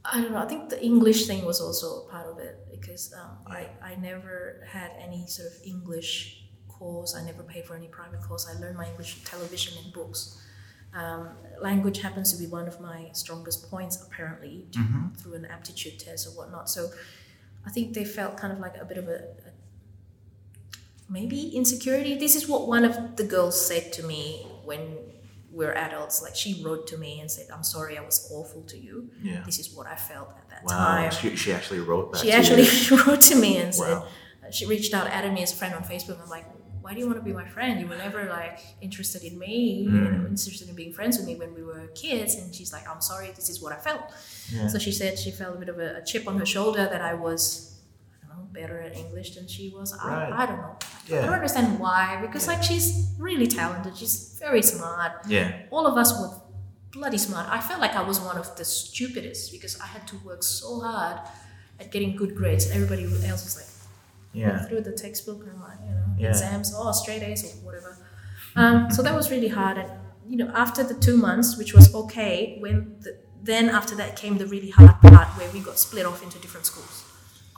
[0.04, 0.38] I don't know.
[0.38, 4.66] I think the English thing was also part of it because um, I I never
[4.68, 7.14] had any sort of English course.
[7.14, 8.46] I never paid for any private course.
[8.48, 10.42] I learned my English television and books.
[10.92, 11.28] Um,
[11.62, 14.80] language happens to be one of my strongest points, apparently, to,
[15.18, 16.68] through an aptitude test or whatnot.
[16.68, 16.90] So
[17.64, 19.50] I think they felt kind of like a bit of a, a
[21.08, 22.18] maybe insecurity.
[22.18, 24.96] This is what one of the girls said to me when
[25.52, 26.22] we're adults.
[26.22, 29.10] Like she wrote to me and said, "I'm sorry, I was awful to you.
[29.22, 29.42] Yeah.
[29.44, 30.76] This is what I felt at that Wow.
[30.76, 32.18] time." She, she actually wrote that.
[32.20, 33.04] She to actually you.
[33.06, 34.06] wrote to me and said Wow.
[34.46, 36.22] uh, she reached out, added me as a friend on Facebook.
[36.22, 36.46] I'm like,
[36.82, 37.78] why do you want to be my friend?
[37.80, 40.28] You were never like interested in me, you know, Mm.
[40.30, 42.36] interested in being friends with me when we were kids.
[42.36, 44.02] And she's like, I'm sorry, this is what I felt.
[44.50, 44.66] Yeah.
[44.68, 47.02] So she said she felt a bit of a, a chip on her shoulder that
[47.02, 47.79] I was,
[48.40, 49.92] know, better at English than she was.
[50.04, 50.32] Right.
[50.32, 50.76] I, I don't know.
[51.18, 52.86] I don't understand why because like she's
[53.18, 53.96] really talented.
[53.96, 55.62] She's very smart Yeah.
[55.70, 56.30] all of us were
[56.92, 57.46] bloody smart.
[57.48, 60.80] I felt like I was one of the stupidest because I had to work so
[60.80, 61.18] hard
[61.80, 62.70] at getting good grades.
[62.70, 63.66] Everybody else was like
[64.32, 64.64] Yeah.
[64.66, 66.28] through the textbook and like you know Yeah.
[66.30, 67.96] exams, oh straight A's or whatever.
[68.56, 69.76] Um, so that was really hard.
[69.78, 69.90] And
[70.28, 74.38] you know, after the two months, which was okay, when the, then after that came
[74.38, 77.04] the really hard part where we got split off into different schools.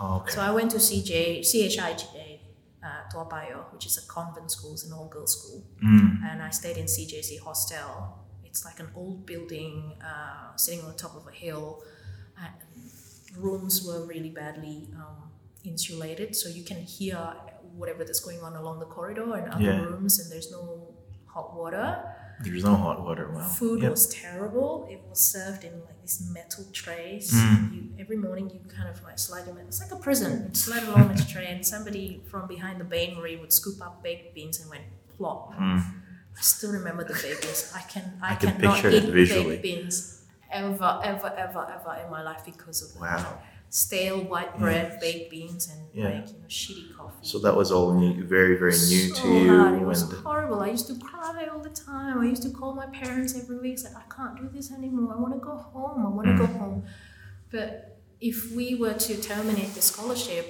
[0.00, 0.32] Okay.
[0.32, 2.40] So I went to CJ, CHIJ,
[2.82, 6.22] uh, Toa Payoh, which is a convent school, it's an all girls school Mm.
[6.30, 8.18] and I stayed in CJC hostel.
[8.44, 11.82] It's like an old building uh, sitting on the top of a hill.
[12.36, 12.52] And
[13.36, 15.30] rooms were really badly um,
[15.64, 17.16] insulated, so you can hear
[17.76, 19.80] whatever that's going on along the corridor and other Yeah.
[19.84, 20.94] rooms, and there's no
[21.26, 22.04] hot water.
[22.40, 23.30] There's no hot water.
[23.30, 23.46] Wow.
[23.48, 23.90] Food Yep.
[23.90, 24.86] was terrible.
[24.90, 27.32] It was served in like these metal trays.
[27.32, 27.74] Mm.
[27.74, 29.66] You, every morning you kind of like slide them in.
[29.66, 30.46] It's like a prison.
[30.48, 34.02] You slide along this tray, and somebody from behind the bain marie would scoop up
[34.02, 34.84] baked beans and went
[35.16, 35.80] plop Mm.
[36.38, 37.72] I still remember the baked beans.
[37.76, 39.50] I can I, I can cannot picture it eat visually.
[39.56, 43.00] baked beans ever ever ever ever in my life because of that.
[43.20, 43.38] Wow.
[43.74, 46.04] Stale white bread, baked beans, and Yeah.
[46.16, 47.24] like you know shitty coffee.
[47.30, 49.48] So that was all new, very, very new so to you.
[49.48, 49.80] hard.
[49.80, 50.60] It was horrible.
[50.60, 52.18] I used to cry all the time.
[52.24, 53.72] I used to call my parents every week.
[53.74, 55.14] It's like I can't do this anymore.
[55.16, 56.04] I want to go home.
[56.04, 56.58] I want to go Mm.
[56.58, 56.82] home.
[57.50, 60.44] But if we were to terminate the scholarship,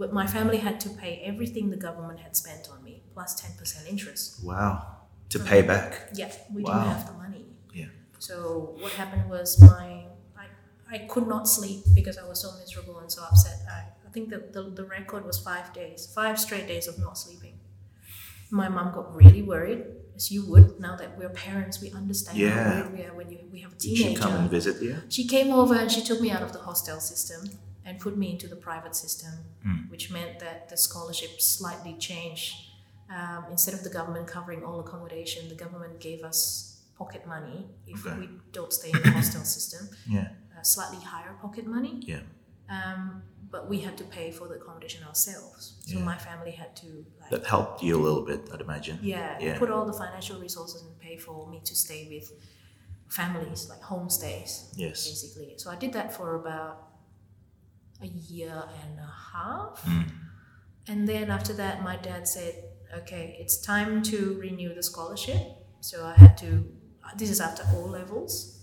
[0.00, 3.52] but my family had to pay everything the government had spent on me plus ten
[3.58, 4.42] percent interest.
[4.42, 4.72] wow.
[5.30, 5.90] To pay back.
[6.14, 6.72] Yeah, we Wow.
[6.72, 7.44] didn't have the money.
[7.74, 7.86] Yeah.
[8.20, 10.03] So what happened was my
[10.90, 13.58] I, could not sleep because I was so miserable and so upset.
[13.70, 17.18] I, I think the, the, the record was five days, five straight days of not
[17.18, 17.58] sleeping.
[18.50, 20.78] My mom got really worried, as you would.
[20.78, 22.82] Now that we're parents, we understand Yeah.
[22.84, 24.08] how we are when you, we have a Did teenager.
[24.10, 24.96] she come and visit you?
[25.08, 27.50] She came over and she took me out of the hostel system
[27.84, 29.32] and put me into the private system,
[29.66, 29.90] Mm.
[29.90, 32.54] which meant that the scholarship slightly changed.
[33.10, 38.06] Um, instead of the government covering all accommodation, the government gave us pocket money if
[38.06, 38.18] Okay.
[38.20, 40.28] we don't stay in the hostel system, Yeah.
[40.66, 42.00] Slightly higher pocket money.
[42.06, 42.20] Yeah.
[42.68, 45.74] Um, but we had to pay for the accommodation ourselves.
[45.86, 46.04] So Yeah.
[46.04, 48.98] my family had to like That helped you a little bit, I'd imagine.
[49.02, 49.58] yeah, Yeah.
[49.58, 52.32] put all the financial resources and pay for me to stay with
[53.08, 55.06] families, like homestays Yes.
[55.08, 55.54] basically.
[55.58, 56.88] So I did that for about
[58.00, 59.82] a year and a half.
[59.84, 60.10] Mm.
[60.88, 62.54] And then after that, my dad said,
[62.94, 65.40] okay, it's time to renew the scholarship.
[65.80, 66.66] So I had to,
[67.16, 68.53] this is after all levels.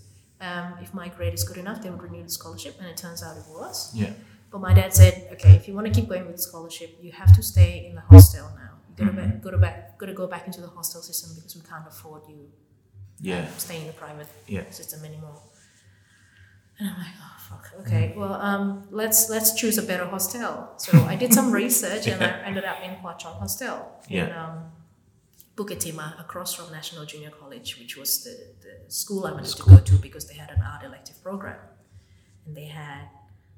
[0.42, 2.74] Um, if my grade is good enough, they would renew the scholarship.
[2.80, 3.76] And it turns out it was.
[3.94, 4.10] Yeah.
[4.50, 7.12] But my dad said, okay, if you want to keep going with the scholarship, you
[7.12, 8.72] have to stay in the hostel now.
[8.88, 11.86] You gotta, back, gotta, back, gotta go back into the hostel system because we can't
[11.86, 12.50] afford you
[13.20, 13.46] Yeah.
[13.56, 14.68] stay in the private Yeah.
[14.70, 15.40] system anymore.
[16.78, 17.86] And I'm like, oh fuck.
[17.86, 20.70] Okay, well, um, let's let's choose a better hostel.
[20.78, 23.78] So I did some research and I ended up in Hwa Chong Hostel
[24.08, 24.44] in Yeah.
[24.44, 24.72] um,
[25.56, 28.34] Bukit Timah, across from National Junior College, which was the,
[28.64, 29.76] the school I wanted school.
[29.76, 31.58] to go to because they had an art elective program,
[32.46, 33.08] and they had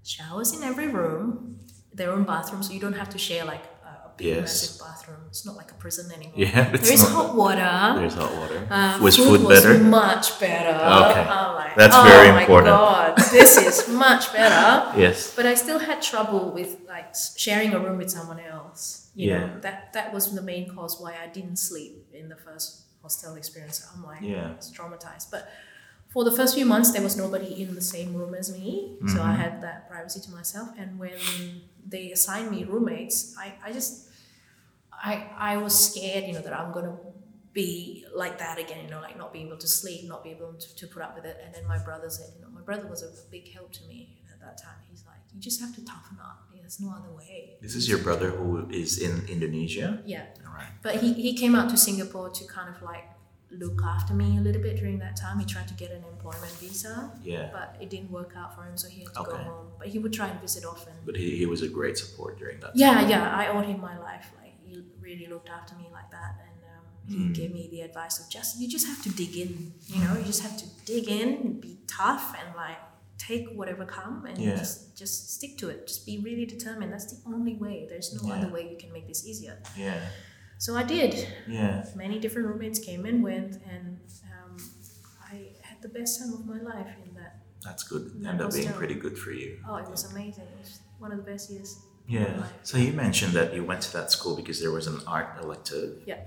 [0.02, 1.59] showers in every room,
[1.92, 4.40] their own bathroom, so you don't have to share like a, big Yes.
[4.40, 5.20] massive bathroom.
[5.28, 6.35] It's not like a prison anymore.
[6.37, 8.00] Yeah, there is hot water.
[8.00, 8.66] There's hot water.
[8.70, 9.78] Um, was food, food was better?
[9.83, 10.70] Much better.
[10.70, 11.24] Okay.
[11.61, 14.92] Like, That's oh very my important." God, this is much better.
[15.00, 15.35] Yes.
[15.35, 19.03] But I still had trouble with like sharing a room with someone else.
[19.14, 19.38] You Yeah.
[19.46, 23.37] know, that that was the main cause why I didn't sleep in the first hostel
[23.37, 23.79] experience.
[23.94, 24.50] I'm like, Yeah.
[24.53, 25.31] I was traumatized.
[25.31, 25.48] But
[26.09, 29.18] for the first few months, there was nobody in the same room as me, so
[29.18, 29.20] Mm-hmm.
[29.31, 30.68] I had that privacy to myself.
[30.79, 31.18] And when
[31.87, 34.09] they assigned me roommates, I, I just
[34.92, 36.96] I I was scared, you know, that I'm gonna
[37.53, 40.55] be like that again, you know, like not being able to sleep, not be able
[40.55, 41.37] to, to put up with it.
[41.44, 44.18] And then my brother said, you know, my brother was a big help to me
[44.33, 44.79] at that time.
[44.90, 46.40] He's like, you just have to toughen up.
[46.55, 47.57] There's no other way.
[47.61, 50.01] This is your brother who is in Indonesia.
[50.07, 50.25] Yeah.
[50.49, 50.73] All right.
[50.83, 53.05] But he, he came out to Singapore to kind of like
[53.51, 55.38] look after me a little bit during that time.
[55.38, 57.51] He tried to get an employment visa, Yeah.
[57.53, 59.66] but it didn't work out for him, so he had to go home.
[59.79, 60.94] But he would try and visit often.
[61.05, 62.70] But he, he was a great support during that.
[62.75, 64.33] Yeah, yeah, I owed him my life.
[64.40, 67.33] Like he really looked after me like that, and um, he Hmm.
[67.35, 69.75] gave me the advice of just you just have to dig in.
[69.87, 72.79] You know, you just have to dig in, and be tough, and like
[73.26, 74.56] take whatever come, and Yeah.
[74.56, 75.87] just just stick to it.
[75.87, 76.92] Just be really determined.
[76.92, 77.87] That's the only way.
[77.90, 78.34] There's no Yeah.
[78.37, 79.56] other way you can make this easier.
[79.76, 80.00] Yeah.
[80.58, 81.12] So I did.
[81.48, 81.84] Yeah.
[81.96, 83.98] Many different roommates came and went, and
[84.32, 84.56] um,
[85.32, 87.32] I had the best time of my life in that.
[87.62, 88.04] That's good.
[88.22, 89.58] That Ended up being pretty good for you.
[89.68, 90.44] Oh, it was amazing.
[90.54, 91.70] It was one of the best years.
[92.06, 92.46] Yeah.
[92.62, 96.02] So you mentioned that you went to that school because there was an art elective.
[96.06, 96.20] Yeah.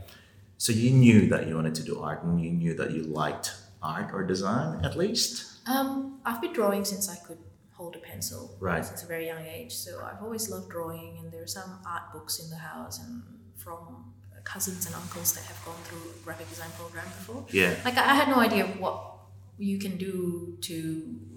[0.58, 3.54] So you knew that you wanted to do art and you knew that you liked
[3.84, 5.57] art or design at least?
[5.68, 7.40] Um, I've been drawing since I could
[7.74, 8.58] hold a pencil.
[8.60, 8.84] Right.
[8.84, 9.74] Since a very young age.
[9.74, 13.22] So I've always loved drawing, and there are some art books in the house, and
[13.56, 17.46] from cousins and uncles that have gone through a graphic design program before.
[17.52, 17.76] Yeah.
[17.84, 19.14] Like I had no idea what
[19.58, 20.76] you can do to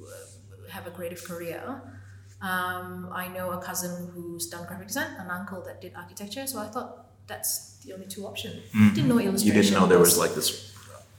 [0.04, 1.82] uh, have a creative career.
[2.40, 6.46] Um, I know a cousin who's done graphic design, an uncle that did architecture.
[6.46, 8.62] So I thought that's the only two options.
[8.94, 9.56] Didn't know illustration.
[9.56, 10.74] You didn't know there was like this.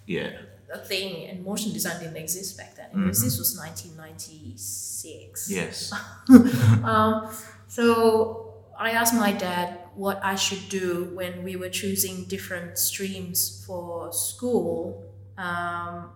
[0.06, 0.32] Yeah.
[0.74, 2.90] A thing, and motion design didn't exist back then.
[3.08, 5.50] Was, this was 1996.
[5.50, 5.94] Yes.
[6.84, 7.30] Um,
[7.68, 13.64] so I asked my dad what I should do when we were choosing different streams
[13.66, 15.04] for school.
[15.38, 16.12] Um,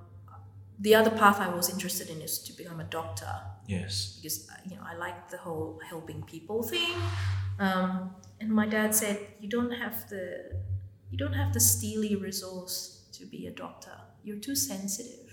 [0.79, 3.33] the other path I was interested in is to become a doctor
[3.67, 4.19] Yes.
[4.21, 6.93] because uh, you know I like the whole helping people thing.
[7.59, 10.51] Um, and my dad said, "You don't have the,
[11.11, 13.95] you don't have the steely resource to be a doctor.
[14.25, 15.29] You're too sensitive."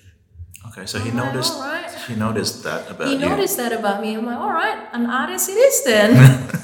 [0.69, 0.85] Okay.
[0.87, 1.55] So he I'm like, noticed.
[1.55, 3.21] "All right." He noticed that about he you.
[3.31, 4.11] noticed that about me.
[4.19, 6.11] I'm like, all right, an artist it is then.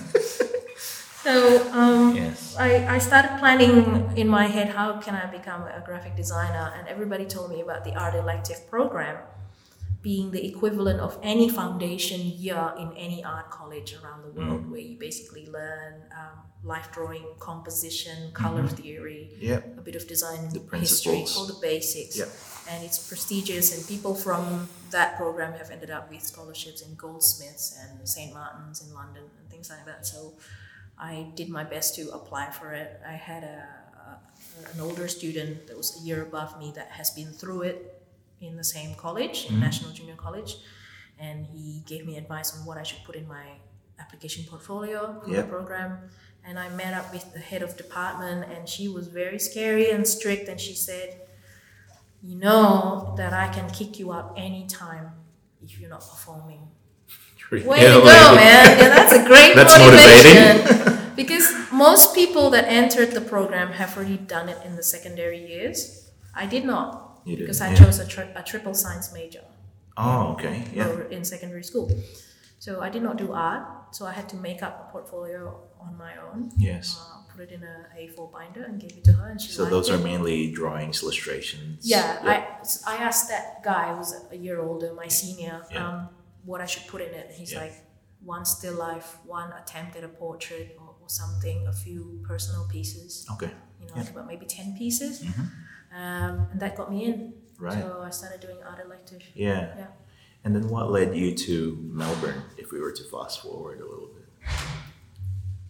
[1.28, 1.34] So
[1.72, 2.56] um, Yes.
[2.58, 3.76] I, I started planning
[4.16, 7.84] in my head how can I become a graphic designer, and everybody told me about
[7.84, 9.16] the art elective program
[10.02, 14.80] being the equivalent of any foundation year in any art college around the world, where
[14.80, 19.78] you basically learn um, life drawing, composition, color theory, Yep.
[19.78, 22.16] a bit of design The history, all the basics.
[22.16, 22.28] Yep.
[22.70, 27.76] And it's prestigious, and people from that program have ended up with scholarships in Goldsmiths
[27.80, 28.32] and St.
[28.32, 30.06] Martin's in London and things like that.
[30.06, 30.34] So
[30.98, 33.00] I did my best to apply for it.
[33.06, 34.18] I had a, a
[34.74, 37.97] an older student that was a year above me that has been through it
[38.40, 40.56] in the same college, in National Junior College,
[41.18, 43.44] and he gave me advice on what I should put in my
[43.98, 45.44] application portfolio for Yep.
[45.44, 45.98] the program.
[46.44, 50.06] And I met up with the head of department, and she was very scary and
[50.06, 51.08] strict, and she said,
[52.22, 55.12] "You know that I can kick you out anytime
[55.62, 56.68] if you're not performing."
[57.50, 58.78] Way Yeah, to go, man!
[58.78, 61.12] Yeah, that's a great That's motivation.
[61.16, 66.10] because most people that entered the program have already done it in the secondary years.
[66.34, 67.76] I did not You because I yeah.
[67.76, 69.44] chose a, tri- a triple science major
[69.96, 70.64] Oh, okay.
[70.72, 71.08] Yeah.
[71.10, 71.90] in secondary school.
[72.58, 73.94] So I did not do art.
[73.96, 76.50] So I had to make up a portfolio on my own.
[76.56, 76.98] Yes.
[77.00, 79.64] Uh, put it in a A4 binder and gave it to her, and she So
[79.64, 79.94] those it.
[79.94, 81.86] are mainly drawings, illustrations.
[81.88, 82.24] Yeah, Yep.
[82.86, 85.88] I, I asked that guy who was a year older, my senior, Yeah.
[85.88, 86.08] um,
[86.44, 87.30] what I should put in it.
[87.32, 87.62] He's Yeah.
[87.62, 87.74] like,
[88.24, 93.24] one still life, one attempt at a portrait or, or something, a few personal pieces,
[93.34, 93.52] Okay.
[93.80, 94.02] you know, Yeah.
[94.02, 95.22] like about maybe 10 pieces.
[95.24, 95.48] Mhm.
[95.94, 97.32] Um, and that got me in.
[97.58, 97.82] Right.
[97.82, 99.22] So I started doing art elective.
[99.34, 99.74] Yeah.
[99.76, 99.86] Yeah.
[100.44, 104.08] And then what led you to Melbourne, if we were to fast forward a little
[104.08, 104.48] bit?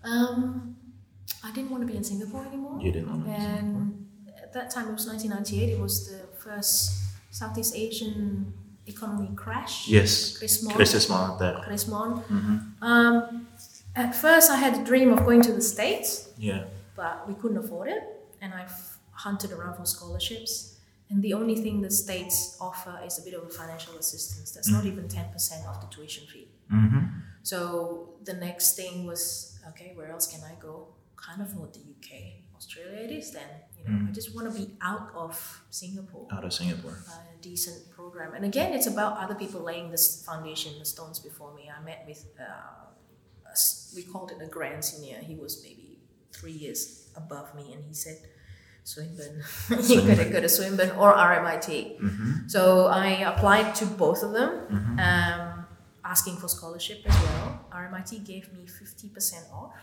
[0.04, 0.76] Um,
[1.42, 2.78] I didn't want to be in Singapore anymore.
[2.80, 3.66] You didn't want to be in Singapore?
[3.80, 4.06] And
[4.42, 5.72] at that time, it was 1998.
[5.74, 6.92] It was the first
[7.30, 8.52] Southeast Asian
[8.86, 9.88] economy crash.
[9.88, 10.38] Yes.
[10.38, 10.72] Krismon.
[10.74, 11.56] Chris Mon, that.
[11.64, 12.82] Mm-hmm.
[12.82, 13.46] Um,
[13.94, 16.64] at first, I had a dream of going to the States, Yeah.
[16.96, 18.02] but we couldn't afford it.
[18.40, 20.76] And I've hunted around for scholarships.
[21.10, 24.52] And the only thing the States offer is a bit of a financial assistance.
[24.52, 26.48] That's not even 10% of the tuition fee.
[26.72, 27.06] Mm-hmm.
[27.42, 30.88] So the next thing was, okay, where else can I go?
[31.24, 32.10] Can't afford the UK.
[32.54, 33.48] Australia it is then.
[33.76, 36.26] You know, I just want to be out of Singapore.
[36.30, 36.98] Out of Singapore.
[37.08, 38.34] A decent program.
[38.34, 41.70] And again, it's about other people laying this foundation, the stones before me.
[41.74, 42.42] I met with, uh,
[43.50, 43.56] a
[43.96, 45.18] we called it a grand senior.
[45.30, 46.00] He was maybe
[46.32, 48.18] three years above me, and he said,
[48.92, 49.42] Swinburne,
[49.90, 51.68] you gotta go to Swinburne or RMIT.
[52.00, 52.48] Mm-hmm.
[52.48, 54.96] So I applied to both of them, Mhm.
[55.08, 55.66] um,
[56.04, 57.66] asking for scholarship as well.
[57.70, 59.74] RMIT gave me 50% off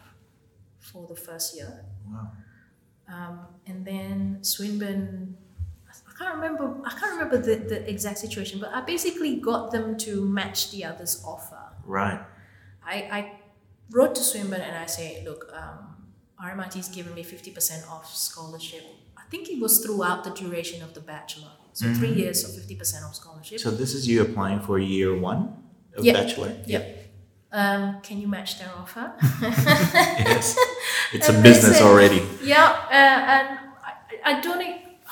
[0.79, 1.85] for the first year.
[2.07, 2.31] Wow.
[3.07, 5.37] Um, and then Swinburne,
[6.09, 6.65] I can't remember.
[6.85, 10.83] I can't remember the, the exact situation, but I basically got them to match the
[10.85, 11.61] other's offer.
[11.85, 12.21] Right.
[12.83, 13.21] I, I
[13.91, 15.94] wrote to Swinburne and I said, look, um,
[16.43, 18.83] RMIT's given me fifty percent off scholarship.
[19.17, 22.17] I think it was throughout the duration of the bachelor, so three Mhm.
[22.17, 23.59] years of fifty percent off scholarship.
[23.59, 25.41] So this is you applying for year one
[25.97, 26.13] of Yeah.
[26.13, 26.51] bachelor?
[26.65, 26.83] Yep.
[27.51, 29.13] Um, can you match their offer?
[29.41, 30.57] yes.
[31.13, 32.21] It's And a business said- already.
[32.43, 33.47] Yeah, uh, and
[33.89, 33.93] I,
[34.37, 34.63] I don't.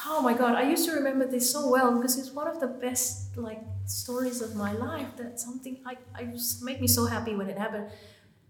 [0.06, 2.68] Oh my god, I used to remember this so well because it's one of the
[2.68, 5.08] best like stories of my life.
[5.18, 7.88] That something I, I just made me so happy when it happened.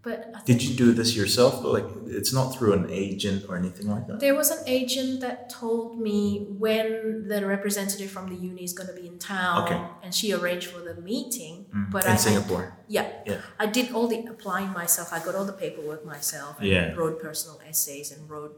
[0.04, 1.64] But I think Did you do this yourself?
[1.64, 4.20] Like it's not through an agent or anything like that?
[4.20, 8.90] there was an agent that told me when the representative from the uni is going
[8.94, 9.80] to be in town, Okay.
[10.02, 11.54] and she arranged for the meeting.
[11.74, 11.90] Mm.
[11.90, 12.64] But In I, I Singapore.
[12.86, 13.08] Yeah.
[13.26, 13.40] Yeah.
[13.58, 15.08] I did all the applying myself.
[15.12, 16.52] I got all the paperwork myself.
[16.60, 16.92] And Yeah.
[17.00, 18.54] Wrote personal essays and wrote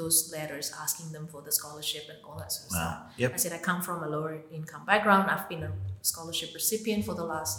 [0.00, 2.98] those letters asking them for the scholarship and all that sort of stuff.
[3.00, 3.10] Wow.
[3.22, 3.30] Yep.
[3.34, 5.30] I said I come from a lower income background.
[5.30, 7.54] I've been a scholarship recipient for the last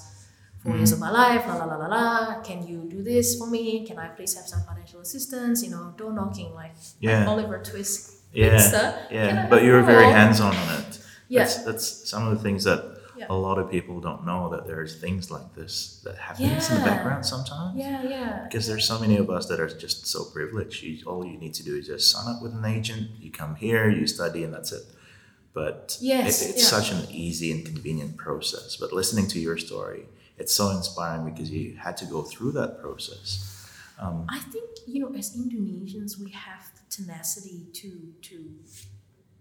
[0.63, 1.02] 4 years of mm.
[1.02, 1.45] my life.
[1.47, 2.41] La la la la la.
[2.41, 3.86] Can you do this for me?
[3.86, 5.63] Can I please have some financial assistance?
[5.63, 8.17] You know, door knocking like, like Oliver Twist.
[8.34, 8.56] Yeah.
[8.56, 9.12] Insta.
[9.12, 9.47] Yeah.
[9.50, 11.00] But you were very hands on on it.
[11.28, 11.39] Yeah.
[11.39, 12.82] That's, that's some of the things that
[13.21, 13.28] Yeah.
[13.30, 16.86] a lot of people don't know that there's things like this that happens in the
[16.89, 17.78] background sometimes.
[17.78, 18.43] Yeah, yeah.
[18.45, 20.78] Because there's so many of us that are just so privileged.
[20.84, 23.04] You, all you need to do is just sign up with an agent.
[23.24, 24.86] You come here, you study, and that's it.
[25.54, 26.78] But Yes, it, it's yeah.
[26.78, 28.78] such an easy and convenient process.
[28.82, 30.04] But listening to your story,
[30.41, 33.30] it's so inspiring because you had to go through that process.
[34.01, 37.89] Um, I think you know, as Indonesians, we have the tenacity to
[38.34, 38.38] to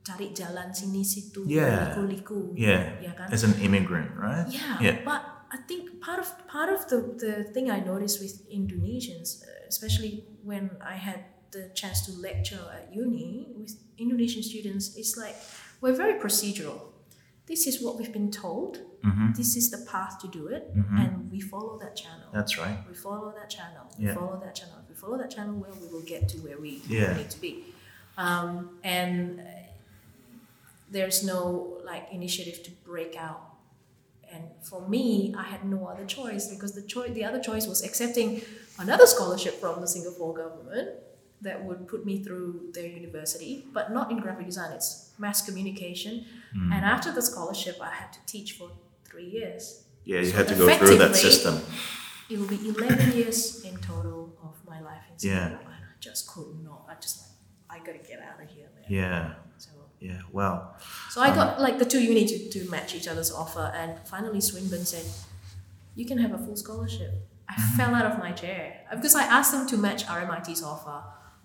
[0.05, 1.93] tarik jalan sini situ, Yeah.
[1.97, 2.53] liku-liku.
[2.57, 3.29] yeah, Ya kan?
[3.33, 4.49] as an immigrant, right?
[4.49, 4.97] Yeah, Yeah.
[5.05, 5.21] but
[5.51, 10.77] I think part of part of the, the thing I noticed with Indonesians, especially when
[10.81, 15.35] I had the chance to lecture at uni with Indonesian students, is like
[15.83, 16.90] we're very procedural.
[17.51, 18.73] This is what we've been told.
[19.05, 19.29] Mm-hmm.
[19.41, 20.97] This is the path to do it, Mhm.
[21.03, 22.29] and we follow that channel.
[22.39, 22.79] That's right.
[22.91, 23.85] we follow that channel.
[23.99, 24.11] Yeah.
[24.11, 24.77] We follow that channel.
[24.83, 27.17] If we follow that channel well, we will get to where we Yeah.
[27.21, 27.53] need to be.
[28.27, 28.53] Um,
[28.99, 29.45] and uh,
[30.97, 33.43] there's no like initiative to break out.
[34.33, 37.81] And for me, I had no other choice because the choice, the other choice was
[37.89, 38.43] accepting
[38.79, 40.89] another scholarship from the Singapore government
[41.43, 44.73] that would put me through their university, but not in graphic design.
[44.73, 46.25] It's mass communication.
[46.57, 46.75] Mm.
[46.75, 48.71] And after the scholarship, I had to teach for
[49.05, 49.85] three years.
[50.05, 51.61] Yeah, you So had to go through that system.
[52.29, 55.47] It will be 11 years in total of my life in Yeah.
[55.47, 56.87] And I just could not.
[56.89, 58.85] I just like, I gotta get out of here, man.
[58.89, 59.71] Yeah, So,
[60.01, 60.21] yeah.
[60.33, 60.75] Wow.
[61.11, 64.41] so I got like the two uni to, to match each other's offer, and finally
[64.41, 65.05] Swinburne said,
[65.95, 67.13] "You can have a full scholarship."
[67.49, 67.77] I Mm-hmm.
[67.77, 71.03] fell out of my chair because I asked them to match RMIT's offer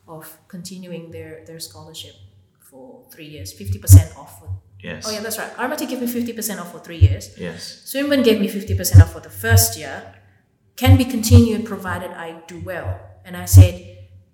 [0.08, 2.16] of continuing their their scholarship
[2.60, 4.40] for three years, fifty percent off.
[4.40, 4.50] For,
[4.84, 5.06] Yes.
[5.08, 5.52] oh yeah, that's right.
[5.58, 7.36] RMIT gave me fifty percent off for three years.
[7.40, 7.82] Yes.
[7.86, 10.14] Swinburne gave me 50% off for the first year,
[10.76, 13.00] can be continued provided I do well.
[13.24, 13.74] And I said,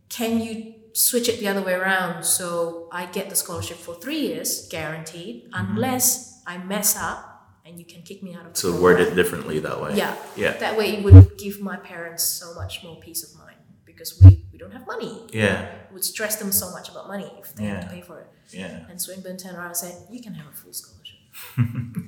[0.10, 4.20] can you switch it the other way around so I get the scholarship for three
[4.28, 5.72] years, guaranteed, mm-hmm.
[5.78, 7.20] unless I mess up
[7.66, 8.84] and you can kick me out of the So program.
[8.84, 9.96] word it differently that way.
[9.96, 10.16] Yeah.
[10.36, 10.58] Yeah.
[10.58, 14.44] That way it would give my parents so much more peace of mind because we
[14.62, 15.14] don't have money.
[15.34, 15.64] Yeah.
[15.88, 18.28] It would stress them so much about money if they had to pay for it.
[18.62, 18.86] Yeah.
[18.90, 21.20] And Swinburne turned around and said, you can have a full scholarship.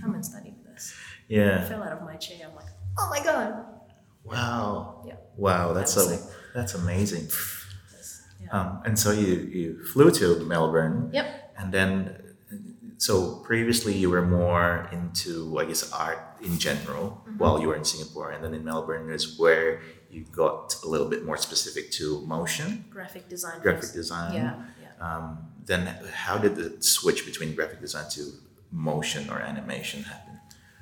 [0.01, 0.93] Come and study with us.
[1.27, 1.65] yeah I Yeah.
[1.71, 2.39] fell out of my chair.
[2.49, 3.49] I'm like, oh my God.
[4.23, 5.03] Wow.
[5.07, 5.15] Yeah.
[5.37, 5.73] Wow.
[5.73, 6.29] That's That so.
[6.53, 7.25] That's amazing.
[7.93, 8.21] Yes.
[8.41, 8.49] Yeah.
[8.55, 11.09] Um, and so you you flew to Melbourne.
[11.13, 11.27] Yep.
[11.59, 11.91] And then,
[12.97, 17.37] so previously you were more into, I guess, art in general Mm-hmm.
[17.41, 19.81] while you were in Singapore, and then in Melbourne is where
[20.13, 23.59] you got a little bit more specific to motion, graphic design.
[23.61, 24.33] graphic design.
[24.33, 24.53] Yeah.
[24.81, 24.93] Yeah.
[25.05, 25.81] Um, then
[26.25, 28.21] how did the switch between graphic design to
[28.71, 30.35] motion or animation happen?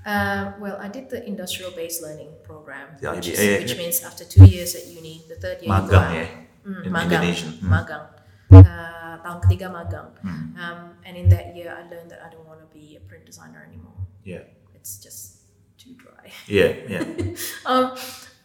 [0.05, 4.25] Uh, well, I did the industrial-based learning program, Yeah, which, is, yeah, which means after
[4.25, 6.15] two years at uni, the third year you go Magang, out.
[6.17, 6.27] yeah.
[6.65, 7.03] Mm, In magang.
[7.05, 7.51] Indonesian.
[7.61, 7.69] Mm.
[7.69, 8.05] Magang.
[8.49, 10.09] Uh, tahun ketiga magang.
[10.25, 10.57] Mm.
[10.57, 13.25] Um, and in that year, I learned that I don't want to be a print
[13.29, 13.93] designer anymore.
[14.25, 14.49] Yeah.
[14.73, 15.45] It's just
[15.77, 16.33] too dry.
[16.49, 16.73] Yeah.
[16.89, 17.05] Yeah.
[17.69, 17.93] um,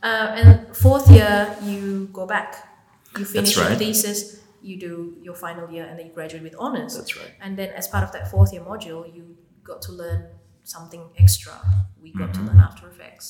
[0.08, 0.48] uh, and
[0.84, 1.36] fourth year,
[1.70, 1.82] you
[2.20, 2.50] go back.
[3.18, 3.70] You finish right.
[3.70, 4.18] your thesis,
[4.68, 4.92] you do
[5.26, 6.92] your final year, and then you graduate with honors.
[6.98, 7.32] That's right.
[7.44, 9.22] And then, as part of that fourth year module, you
[9.70, 10.20] got to learn
[10.74, 11.54] something extra.
[12.02, 12.46] We got Mm-hmm.
[12.46, 13.26] to learn After Effects.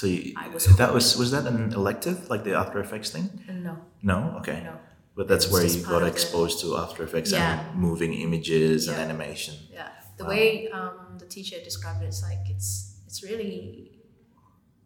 [0.00, 3.26] So you, I was that was was that an elective like the After Effects thing?
[3.66, 4.16] No, No.
[4.40, 4.58] Okay.
[4.68, 4.74] no,
[5.16, 7.42] But that's where you got exposed to After Effects Yeah.
[7.70, 9.54] and moving images and animation.
[9.78, 9.88] yeah.
[10.16, 10.30] The Wow.
[10.34, 12.68] way um, the teacher described it, it's like it's
[13.06, 13.89] it's really,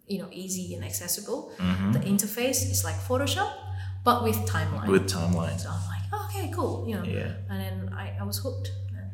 [0.06, 1.52] you know, easy and accessible.
[1.58, 1.92] Mhm.
[1.94, 3.52] The interface is like Photoshop,
[4.04, 4.88] but with timeline.
[4.88, 5.60] With timelines.
[5.60, 7.04] so I'm like, oh, okay, cool, you know.
[7.04, 7.32] Yeah.
[7.50, 9.10] And then I, I was hooked, and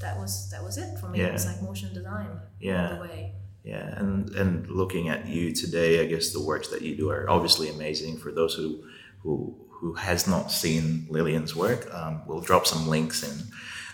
[0.00, 1.20] that was that was it for me.
[1.20, 2.28] It was like motion design
[2.60, 2.90] Yeah.
[2.90, 3.32] all the way.
[3.64, 7.28] Yeah, and and looking at you today, I guess the works that you do are
[7.28, 8.18] obviously amazing.
[8.18, 8.84] For those who
[9.22, 13.36] who who has not seen Lilian's work, um, we'll drop some links in.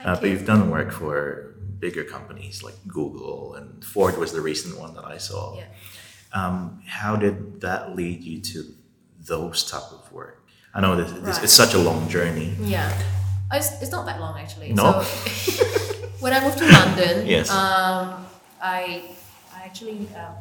[0.05, 0.31] Uh, but you.
[0.33, 5.05] you've done work for bigger companies like Google and Ford was the recent one that
[5.05, 5.57] I saw.
[5.57, 5.65] Yeah.
[6.35, 8.65] Um, how did that lead you to
[9.27, 10.45] those type of work?
[10.75, 11.45] I know this, Right.
[11.45, 12.57] it's such a long journey.
[12.61, 12.89] Yeah,
[13.51, 14.73] Uh, it's, it's not that long actually.
[14.73, 15.03] No?
[15.03, 17.51] So when I moved to London, Yes.
[17.51, 18.25] um,
[18.63, 19.11] I
[19.55, 20.33] I actually uh,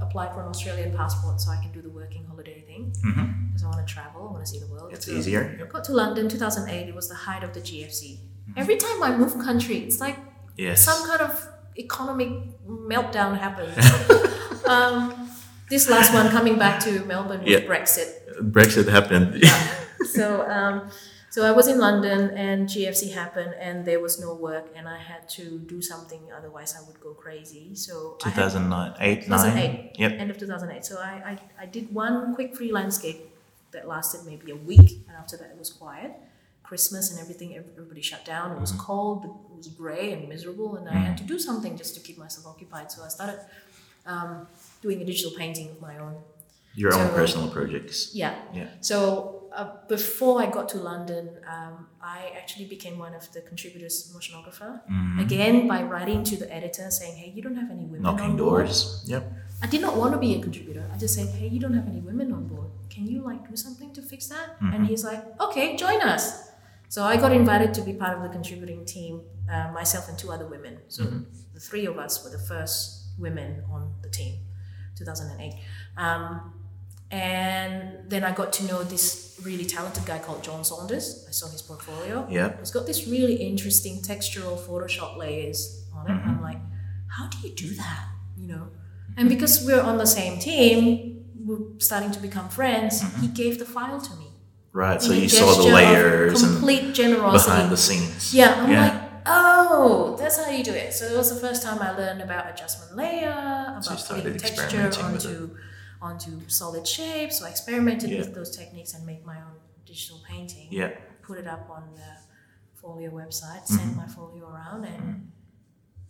[0.00, 3.62] applied for an Australian passport so I can do the working holiday thing hmm because
[3.64, 4.88] I want to travel, I want to see the world.
[4.94, 5.42] It's So easier.
[5.70, 6.88] Got to London 2008.
[6.88, 8.18] It was the height of the GFC.
[8.56, 10.16] Every time I move country, it's like
[10.56, 10.80] Yes.
[10.84, 11.32] some kind of
[11.76, 12.30] economic
[12.66, 13.76] meltdown happens.
[14.74, 15.28] um,
[15.70, 17.60] this last one coming back to Melbourne with Yeah.
[17.60, 18.08] Brexit.
[18.40, 19.42] Brexit happened.
[19.42, 19.70] yeah.
[20.04, 20.90] So, um,
[21.30, 24.98] so I was in London and GFC happened and there was no work and I
[24.98, 27.74] had to do something otherwise I would go crazy.
[27.74, 29.38] So I had 2009, 8, 9.
[29.38, 29.96] 2008.
[29.98, 30.12] Yep.
[30.20, 30.84] end of 2008.
[30.84, 31.12] So I,
[31.58, 33.16] I, I did one quick freelance gig
[33.72, 36.12] that lasted maybe a week and after that it was quiet.
[36.62, 38.52] Christmas and everything, everybody shut down.
[38.52, 38.80] It was Mm-hmm.
[38.80, 42.16] cold, it was grey and miserable, and I had to do something just to keep
[42.16, 42.90] myself occupied.
[42.90, 43.38] So I started
[44.06, 44.46] um,
[44.82, 46.14] doing a digital painting of my own.
[46.74, 48.10] Your own personal projects.
[48.14, 48.34] Yeah.
[48.52, 48.66] Yeah.
[48.80, 54.12] So uh, before I got to London, um, I actually became one of the contributors,
[54.16, 54.80] motionographer.
[54.90, 55.20] Mhm.
[55.22, 58.36] Again, by writing to the editor saying, "Hey, you don't have any women Knocking on
[58.36, 59.04] board." doors.
[59.06, 59.22] Yep.
[59.62, 60.84] I did not want to be a contributor.
[60.92, 62.70] I just said, "Hey, you don't have any women on board.
[62.90, 64.72] Can you like do something to fix that?" Mm-hmm.
[64.74, 66.24] And he's like, "Okay, join us."
[66.88, 70.30] So I got invited to be part of the contributing team, uh, myself and two
[70.32, 70.78] other women.
[70.88, 71.22] So Mm-hmm.
[71.54, 74.38] the three of us were the first women on the team,
[74.96, 75.54] 2008.
[75.96, 76.52] Um,
[77.10, 81.24] and then I got to know this really talented guy called John Saunders.
[81.28, 82.26] I saw his portfolio.
[82.30, 82.56] Yeah.
[82.58, 86.14] He's got this really interesting textural Photoshop layers on it.
[86.14, 86.58] I'm like,
[87.08, 88.08] how do you do that?
[88.36, 88.68] You know,
[89.16, 93.02] and because we're on the same team, we're starting to become friends.
[93.20, 94.26] He gave the file to me.
[94.72, 95.00] Right.
[95.00, 97.50] So in you saw the layers and complete generosity.
[97.52, 98.34] behind the scenes.
[98.34, 98.88] Yeah, I'm Yeah.
[98.88, 100.92] like, oh, that's how you do it.
[100.92, 104.90] So it was the first time I learned about adjustment layer, about So putting texture
[105.02, 105.56] onto
[106.02, 107.38] onto solid shapes.
[107.38, 108.18] So I experimented Yeah.
[108.18, 109.54] with those techniques and make my own
[109.86, 110.68] digital painting.
[110.70, 110.90] Yeah.
[111.22, 112.10] Put it up on the
[112.80, 113.76] Folio website, Mm-hmm.
[113.76, 115.32] send my folio around, and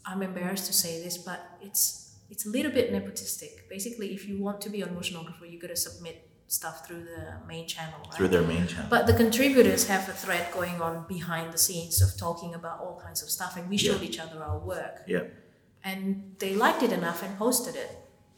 [0.05, 2.01] I'm embarrassed to say this, but it's
[2.31, 3.69] it's a little bit nepotistic.
[3.71, 6.17] Basically, if you want to be on Motionographer, you got to submit
[6.59, 8.15] stuff through the main channel, right?
[8.17, 8.87] Through their main channel.
[8.97, 12.97] But the contributors have a thread going on behind the scenes of talking about all
[13.07, 14.09] kinds of stuff, and we showed Yeah.
[14.09, 15.25] each other our work, yeah.
[15.91, 16.03] and
[16.43, 17.91] they liked it enough and posted it.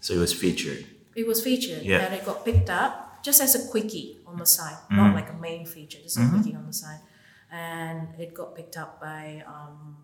[0.06, 0.82] So it was featured.
[1.20, 2.00] It was featured, Yeah.
[2.04, 2.92] and it got picked up
[3.22, 4.96] just as a quickie on the side, Mm-hmm.
[5.00, 7.00] not like a main feature, just a quickie on the side,
[7.50, 9.96] and it got picked up by um,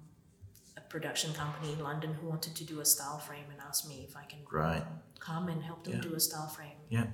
[0.77, 3.97] a production company in London who wanted to do a style frame and asked me
[4.09, 4.85] if I can Right.
[5.29, 6.01] come and help them Yeah.
[6.09, 6.79] do a style frame.
[6.89, 7.07] Yeah.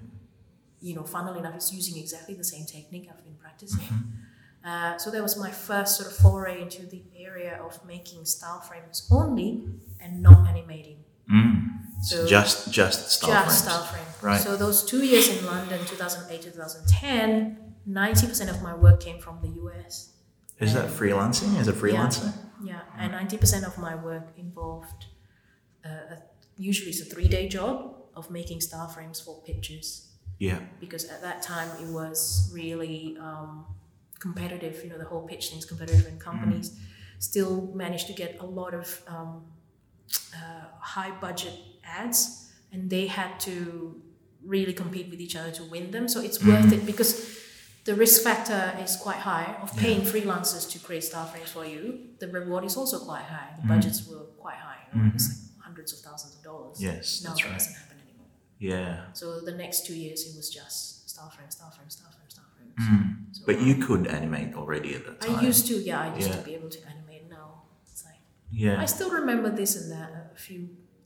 [0.81, 3.81] You know, funnily enough, it's using exactly the same technique I've been practicing.
[3.81, 4.69] Mm-hmm.
[4.69, 8.61] Uh, so that was my first sort of foray into the area of making style
[8.61, 9.65] frames only
[10.01, 10.99] and not animating.
[11.33, 11.69] Mm.
[12.03, 13.59] So just just style just frames.
[13.59, 14.05] style frame.
[14.21, 14.41] Right.
[14.41, 17.57] So those two years in London, 2008 to 2010,
[17.89, 20.13] 90% of my work came from the US.
[20.61, 21.59] Is that freelancing?
[21.59, 22.33] As a freelancer?
[22.63, 23.05] Yeah, yeah.
[23.05, 25.07] and 90% of my work involved,
[25.85, 26.23] uh, a,
[26.57, 30.08] usually it's a three-day job of making style frames for pictures.
[30.39, 30.61] Yeah.
[30.81, 33.67] because at that time it was really um,
[34.21, 34.83] competitive.
[34.85, 36.79] You know, the whole pitch thing's competitive, and companies
[37.19, 39.43] still managed to get a lot of um,
[40.35, 44.01] uh, high budget ads, and they had to
[44.45, 46.07] really compete with each other to win them.
[46.09, 47.11] So it's worth it because
[47.85, 51.81] the risk factor is quite high of paying freelancers to create style frames for you.
[52.21, 53.51] The reward is also quite high.
[53.61, 54.83] The budgets were quite high.
[54.95, 56.77] You know, It's like hundreds of thousands of dollars.
[56.81, 57.63] Yes, now that's right.
[58.61, 59.07] Doesn't happen anymore.
[59.09, 59.13] Yeah.
[59.13, 62.45] So the next two years it was just style frame, style frame, style frame, style
[62.57, 62.73] frame.
[63.33, 63.47] So Mm.
[63.47, 65.37] But you could animate already at that time.
[65.37, 66.37] I used to, yeah, I used Yeah.
[66.37, 67.29] to be able to animate.
[67.31, 68.81] Now it's like Yeah.
[68.81, 70.61] I still remember this and that, a few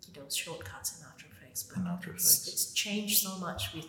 [0.07, 2.49] you know shortcuts in After Effects, but After it's, Effects.
[2.53, 3.87] it's changed so much with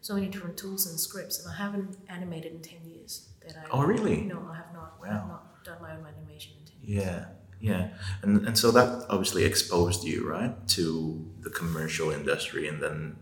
[0.00, 3.12] so many different tools and scripts, and I haven't animated in ten years.
[3.40, 4.22] That I Oh, really?
[4.22, 4.90] No, I have not.
[5.02, 5.12] I Wow.
[5.18, 7.04] have not done my own animation in ten years.
[7.04, 7.24] Yeah,
[7.60, 7.88] yeah,
[8.22, 13.16] and and so that obviously exposed you right to the commercial industry, and then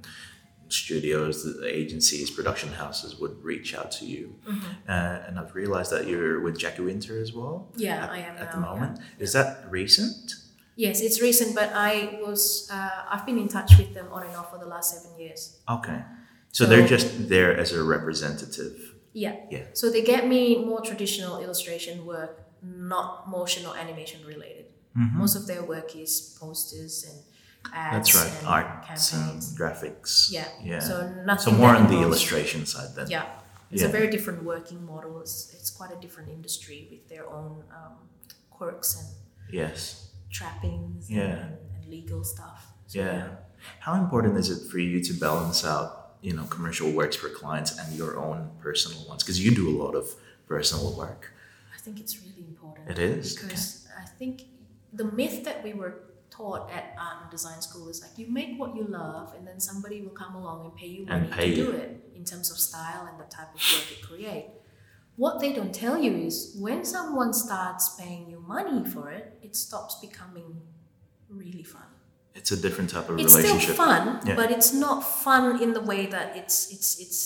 [0.69, 4.73] studios, the agencies, production houses would reach out to you, Mm-hmm.
[4.89, 7.69] uh, and I've realized that you're with Jacky Winter as well.
[7.77, 8.81] Yeah, at, I am at the now, yeah.
[8.81, 9.01] moment.
[9.19, 10.35] Is that recent?
[10.77, 14.35] Yes, it's recent, but I was uh, I've been in touch with them on and
[14.37, 15.61] off for the last seven years.
[15.69, 16.01] Okay,
[16.51, 18.91] so, So- they're just there as a representative.
[19.17, 19.37] Yeah.
[19.49, 19.67] Yeah.
[19.75, 24.67] So they get me more traditional illustration work, not motion or animation related.
[24.97, 27.19] Most of their work is posters and
[27.75, 28.13] ads.
[28.13, 30.31] That's right, and arts and graphics.
[30.31, 30.47] Yeah.
[30.63, 30.79] yeah.
[30.79, 30.95] So
[31.39, 33.09] So more on the illustration side then.
[33.11, 33.27] Yeah.
[33.73, 33.89] It's Yeah.
[33.89, 35.21] a very different working model.
[35.21, 37.95] It's, it's quite a different industry with their own um,
[38.51, 39.09] quirks and
[39.61, 40.11] Yes.
[40.31, 41.23] trappings Yeah.
[41.23, 42.61] and, and legal stuff.
[42.87, 43.27] So, Yeah.
[43.81, 45.91] How important is it for you to balance out,
[46.21, 49.25] you know, commercial works for clients and your own personal ones?
[49.25, 50.05] Because you do a lot of
[50.47, 51.33] personal work.
[51.75, 52.44] I think it's really.
[52.89, 53.37] It is?
[53.37, 54.43] Because I think
[54.93, 55.95] the myth that we were
[56.31, 59.61] taught at art and design school is like you make what you love and then
[59.61, 61.67] somebody will come along and pay you And money pay to you.
[61.67, 64.47] do it in terms of style and the type of work you create.
[65.17, 69.55] What they don't tell you is when someone starts paying you money for it, it
[69.55, 70.61] stops becoming
[71.29, 71.83] really fun.
[72.35, 73.77] It's a different type of It's still relationship.
[73.77, 74.35] fun, Yeah.
[74.35, 77.21] but it's not fun in the way that it's it's it's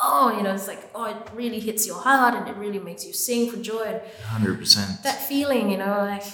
[0.00, 3.06] oh you know it's like oh it really hits your heart and it really makes
[3.06, 4.00] you sing for joy and
[4.44, 5.02] 100%.
[5.02, 6.24] that feeling, you know, like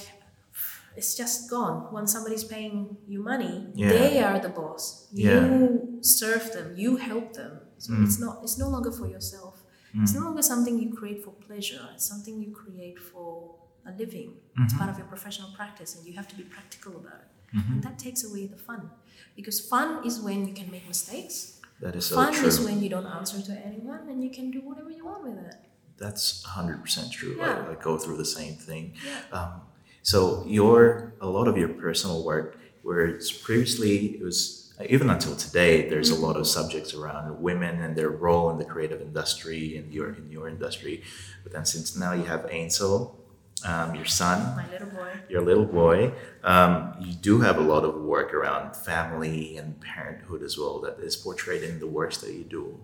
[0.97, 1.93] it's just gone.
[1.93, 3.89] When somebody's paying you money, Yeah.
[3.89, 5.09] they are the boss.
[5.13, 5.31] Yeah.
[5.33, 5.61] Mm.
[5.61, 7.61] You serve them, you help them.
[7.79, 9.55] So it's not it's no longer for yourself.
[9.95, 11.87] It's no longer something you create for pleasure.
[11.95, 13.57] It's something you create for
[13.87, 14.31] a living.
[14.31, 14.65] Mm-hmm.
[14.65, 17.57] It's part of your professional practice and you have to be practical about it.
[17.57, 17.73] Mm-hmm.
[17.73, 18.91] And that takes away the fun.
[19.37, 21.61] Because fun is when you can make mistakes.
[21.83, 22.47] That is so fun true.
[22.47, 25.37] is when you don't answer to anyone and you can do whatever you want with
[25.37, 25.57] it.
[25.99, 27.37] That's 100% true.
[27.39, 27.67] Yeah.
[27.69, 28.95] I, I go through the same thing.
[29.07, 29.39] Yeah.
[29.39, 29.61] Um,
[30.03, 35.37] so your a lot of your personal work, where it's previously it was even until
[35.37, 39.77] today, there's a lot of subjects around women and their role in the creative industry
[39.77, 41.03] in your in your industry.
[41.43, 43.19] But then since now you have Ansel,
[43.65, 45.13] um, your son, My little boy.
[45.29, 46.13] your little boy,
[46.45, 50.99] um, you do have a lot of work around family and parenthood as well that
[51.01, 52.81] is portrayed in the works that you do.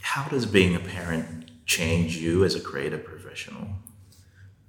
[0.00, 3.68] How does being a parent change you as a creative professional?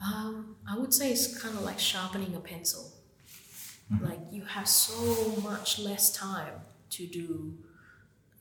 [0.04, 2.92] Um, I would say it's kind of like sharpening a pencil.
[3.92, 4.06] Mm-hmm.
[4.06, 7.54] Like you have so much less time to do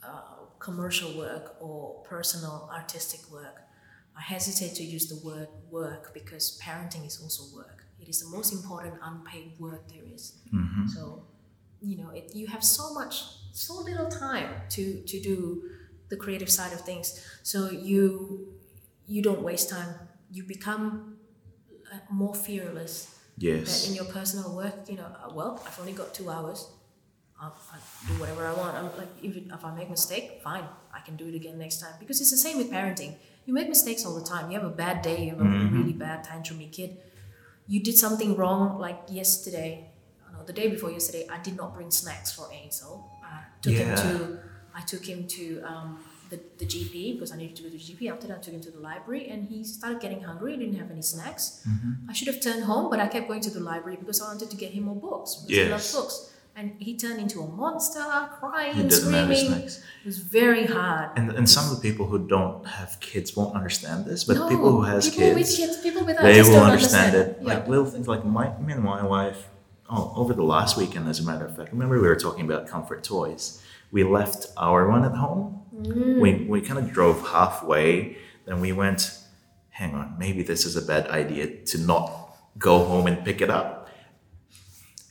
[0.02, 3.62] uh, commercial work or personal artistic work.
[4.20, 7.78] I hesitate to use the word work because parenting is also work.
[8.02, 10.38] It is the most important unpaid work there is.
[10.54, 10.88] Mm-hmm.
[10.88, 11.24] So,
[11.80, 13.14] you know, it, you have so much,
[13.52, 15.36] so little time to to do
[16.10, 17.06] the creative side of things.
[17.42, 18.02] So you
[19.06, 19.92] you don't waste time.
[20.30, 21.16] You become
[21.92, 22.94] uh, more fearless.
[23.38, 23.88] That Yes.
[23.88, 26.60] in your personal work, you know, uh, well, I've only got two hours.
[27.40, 28.72] I'll, I'll do whatever I want.
[28.76, 31.78] I'm like, even if I make a mistake, fine, I can do it again next
[31.80, 31.94] time.
[31.98, 33.14] Because it's the same with parenting.
[33.46, 34.50] You make mistakes all the time.
[34.50, 35.24] You have a bad day.
[35.24, 35.72] You have a Mhm.
[35.72, 36.96] really bad tantrumy kid.
[37.66, 39.90] You did something wrong, like yesterday.
[40.32, 43.08] No, the day before yesterday, I did not bring snacks for Ansel.
[43.24, 44.38] I took him to.
[44.74, 45.98] I took him to um,
[46.30, 48.08] the, the GP because I needed to go to the GP.
[48.08, 50.52] After that, I took him to the library, and he started getting hungry.
[50.52, 51.60] He didn't have any snacks.
[51.68, 52.08] Mm-hmm.
[52.10, 54.48] I should have turned home, but I kept going to the library because I wanted
[54.50, 55.36] to get him more books.
[55.36, 56.29] Because he loves books.
[56.56, 58.00] And he turned into a monster,
[58.38, 59.64] crying, He doesn't have his screaming.
[59.64, 61.10] It was very hard.
[61.16, 64.48] And, and some of the people who don't have kids won't understand this, but no,
[64.48, 67.38] people who has people kids, with kids, people without they will don't understand, it.
[67.40, 67.46] Yeah.
[67.54, 69.48] Like little things like my me and my wife.
[69.88, 72.68] Oh, over the last weekend, as a matter of fact, remember we were talking about
[72.68, 73.62] comfort toys.
[73.90, 75.62] We left our one at home.
[75.74, 76.20] Mm.
[76.20, 78.18] We we kind of drove halfway.
[78.46, 79.16] Then we went.
[79.70, 82.12] Hang on, maybe this is a bad idea to not
[82.58, 83.79] go home and pick it up.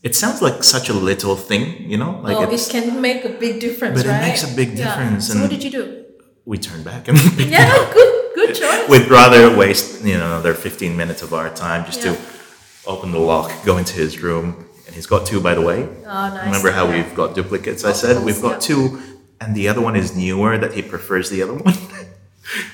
[0.02, 3.30] It sounds like such a little thing, you know, like oh, it can make a
[3.30, 4.86] big difference, But it makes a big Yeah.
[4.86, 6.06] difference, So and- what did you do?
[6.45, 8.88] we turned back and Yeah, good, good choice.
[8.89, 12.14] We'd rather waste, you know, another 15 minutes of our time just Yeah.
[12.14, 12.18] to
[12.88, 14.66] open the lock, go into his room.
[14.88, 15.80] And he's got two, by the way.
[16.08, 16.45] Oh, nice.
[16.45, 16.95] Remember how Yeah.
[16.95, 17.84] we've got duplicates?
[17.84, 18.68] I said we've got Yeah.
[18.70, 18.84] two,
[19.41, 21.76] and the other one is newer that he prefers the other one.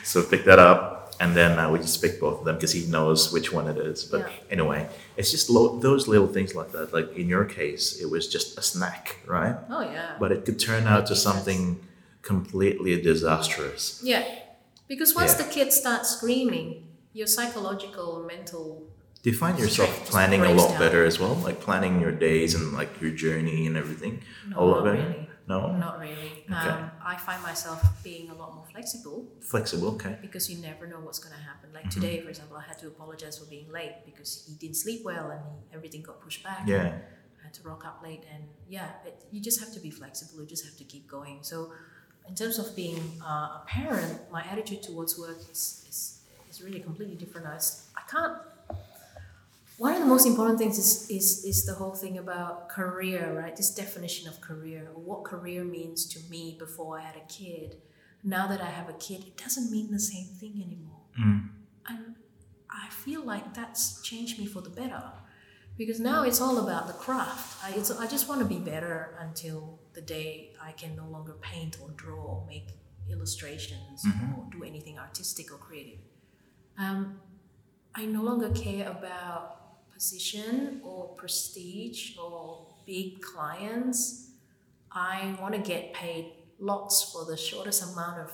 [0.04, 0.82] so pick that up,
[1.20, 3.78] and then uh, we just pick both of them because he knows which one it
[3.78, 4.03] is.
[4.03, 4.30] But Yeah.
[4.55, 6.93] anyway, it's just lo- those little things like that.
[6.93, 9.55] Like in your case, it was just a snack, right?
[9.70, 10.16] Oh yeah.
[10.20, 11.80] But it could turn out to something
[12.22, 14.01] completely disastrous.
[14.03, 14.24] Yeah,
[14.88, 15.45] because once Yeah.
[15.45, 18.84] the kid starts screaming, your psychological, mental.
[19.24, 20.80] Do you find yourself planning a lot down.
[20.80, 21.36] better as well?
[21.36, 24.22] Like planning your days and like your journey and everything?
[24.49, 24.97] No, a lot better?
[24.97, 25.25] really.
[25.48, 25.76] No?
[25.78, 26.43] Not really.
[26.46, 26.54] Okay.
[26.56, 30.18] Um, I find myself being a lot more flexible Flexible, okay.
[30.22, 31.70] because you never know what's going to happen.
[31.74, 32.02] Like Mm-hmm.
[32.02, 35.30] today, for example, I had to apologize for being late because he didn't sleep well
[35.30, 36.64] and he, everything got pushed back.
[36.68, 36.98] Yeah.
[37.39, 40.41] I had to rock up late, and yeah, it, you just have to be flexible.
[40.41, 41.39] You just have to keep going.
[41.43, 41.72] So,
[42.28, 46.80] in terms of being uh, a parent, my attitude towards work is, is, is really
[46.80, 47.46] completely different.
[47.46, 47.58] I,
[47.96, 48.36] I can't.
[49.78, 53.56] One of the most important things is, is is the whole thing about career, right?
[53.56, 57.82] This definition of career, what career means to me before I had a kid.
[58.24, 61.02] Now that I have a kid, it doesn't mean the same thing anymore.
[61.20, 61.50] Mm.
[61.90, 62.16] And
[62.70, 65.04] I feel like that's changed me for the better
[65.78, 67.64] because now it's all about the craft.
[67.64, 71.34] I, it's, I just want to be better until the day I can no longer
[71.42, 72.70] paint or draw or make
[73.12, 74.06] illustrations
[74.36, 76.00] or do anything artistic or creative.
[76.78, 77.20] Um,
[77.94, 79.64] I no longer care about
[79.96, 84.30] position or prestige or big clients.
[84.91, 86.26] I want to get paid
[86.60, 88.32] lots for the shortest amount of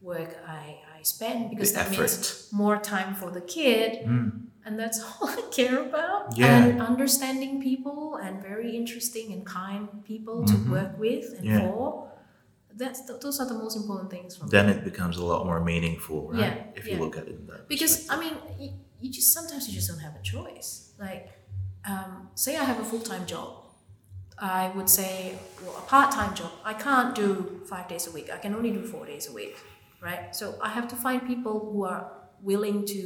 [0.00, 0.64] work I,
[0.98, 2.00] I spend because The that effort.
[2.00, 4.30] means more time for the kid Mm.
[4.66, 6.36] and that's all I care about.
[6.36, 6.64] Yeah.
[6.64, 10.48] And understanding people and very interesting and kind people Mhm.
[10.52, 11.60] to work with and Yeah.
[11.60, 12.10] for.
[12.82, 14.50] That's th- those are the most important things for me.
[14.58, 16.40] Then it becomes a lot more meaningful, right?
[16.40, 17.94] Yeah, If you look at it in that Because.
[18.12, 18.34] I mean,
[19.04, 20.92] you, just sometimes you just don't have a choice.
[20.98, 21.24] Like,
[21.90, 23.50] um, say I have a full time job,
[24.38, 26.50] I would say, well, a part time job.
[26.64, 28.30] I can't do five days a week.
[28.32, 29.56] I can only do four days a week,
[30.00, 30.34] right?
[30.34, 32.10] So I have to find people who are
[32.42, 33.00] willing to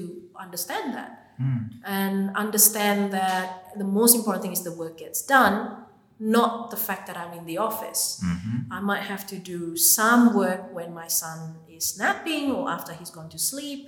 [0.45, 1.71] understand that Mm.
[1.85, 3.47] and understand that
[3.79, 5.55] the most important thing is the work gets done,
[6.19, 8.21] not the fact that I'm in the office.
[8.25, 8.67] Mhm.
[8.77, 11.39] I might have to do some work when my son
[11.69, 13.81] is napping or after he's gone to sleep,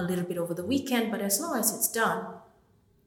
[0.00, 2.20] a little bit over the weekend, but as long as it's done,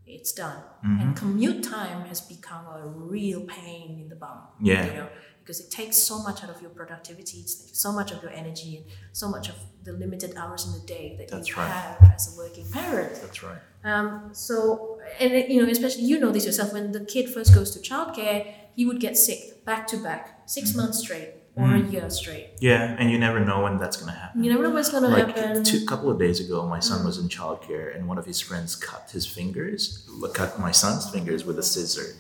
[0.06, 0.58] it's done.
[0.86, 1.02] Mm-hmm.
[1.02, 4.40] And commute time has become a real pain in the bum.
[4.60, 4.86] Yeah.
[4.88, 5.08] You know,
[5.42, 8.72] because it takes so much out of your productivity, it's so much of your energy
[8.78, 8.86] and
[9.22, 11.68] so much of the limited hours in the day that That's you right.
[11.68, 13.14] have as a working parent.
[13.22, 13.58] That's right.
[13.84, 16.74] Um, so, and you know, especially you know this yourself.
[16.74, 20.70] When the kid first goes to childcare, he would get sick back to back, 6
[20.70, 20.78] Mm-hmm.
[20.80, 22.52] months straight or a year straight.
[22.60, 24.44] Yeah, and you never know when that's going to happen.
[24.44, 25.64] You never know what's gonna like happen.
[25.64, 28.76] two couple of days ago, my son was in childcare, and one of his friends
[28.76, 32.16] cut his fingers, cut my son's fingers with a scissor,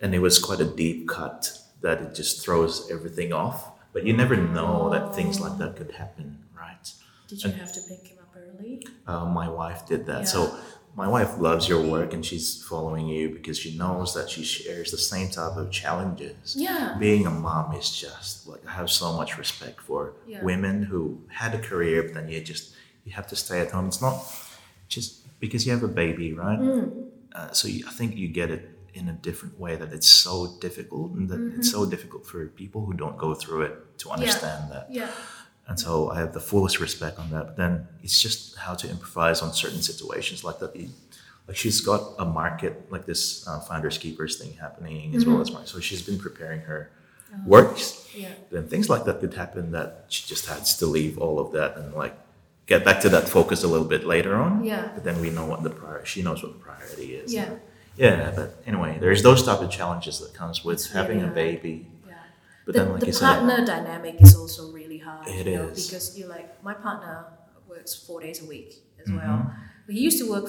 [0.00, 3.70] and it was quite a deep cut that it just throws everything off.
[3.92, 6.92] But you never know that things like that could happen, right?
[7.28, 8.86] Did you have to pick him up early?
[9.06, 10.58] Uh, my wife did that, so
[10.96, 14.90] my wife loves your work and she's following you because she knows that she shares
[14.90, 16.54] the same type of challenges.
[16.56, 16.96] Yeah.
[16.98, 20.42] Being a mom is just like I have so much respect for Yeah.
[20.44, 22.74] women who had a career but then you just
[23.04, 23.86] you have to stay at home.
[23.86, 24.16] It's not
[24.88, 25.08] just
[25.40, 26.58] because you have a baby, right?
[26.58, 27.08] Mm.
[27.34, 30.56] Uh, so you, I think you get it in a different way that it's so
[30.60, 34.70] difficult and that it's so difficult for people who don't go through it to understand
[34.72, 34.86] that.
[34.90, 35.10] Yeah.
[35.66, 37.46] And so I have the fullest respect on that.
[37.46, 40.76] But then it's just how to improvise on certain situations like that.
[41.48, 45.50] Like she's got a market like this uh, Finders Keepers thing happening as well as
[45.50, 45.68] market.
[45.68, 46.90] So she's been preparing her
[47.46, 48.08] works.
[48.14, 48.28] Yeah.
[48.50, 51.76] Then things like that could happen that she just has to leave all of that
[51.76, 52.14] and like
[52.66, 54.64] get back to that focus a little bit later on.
[54.64, 54.90] Yeah.
[54.94, 57.32] But then we know what the priority, she knows what the priority is.
[57.32, 57.50] Yeah.
[57.96, 61.32] Yeah, but anyway, there's those type of challenges that comes with It's having really a
[61.32, 61.86] baby.
[62.06, 62.14] Yeah.
[62.66, 64.83] But the, then, like the you said, partner dynamic is also really
[65.14, 65.28] hard.
[65.28, 65.86] It you know, is.
[65.86, 67.16] because you like my partner
[67.72, 69.18] works four days a week as Mm-hmm.
[69.20, 69.38] well.
[69.86, 70.46] But he used to work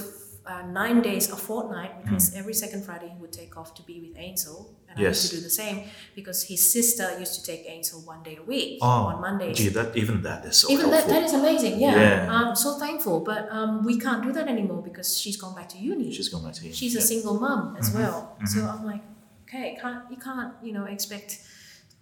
[0.51, 2.39] uh, nine days a fortnight because Mm.
[2.41, 5.15] every second Friday he would take off to be with Ansel, and I Yes.
[5.15, 5.77] used to do the same
[6.19, 9.57] because his sister used to take Ansel one day a week oh, on Mondays.
[9.57, 11.95] gee, that even that is so Even that, that is amazing, yeah.
[11.99, 12.35] Yeah.
[12.37, 15.77] I'm so thankful, but um, we can't do that anymore because she's gone back to
[15.91, 16.07] uni.
[16.17, 16.73] She's going back to you.
[16.81, 18.17] she's a single mom as Mhm, well.
[18.53, 19.03] So I'm like,
[19.45, 21.29] okay, can't you can't you know expect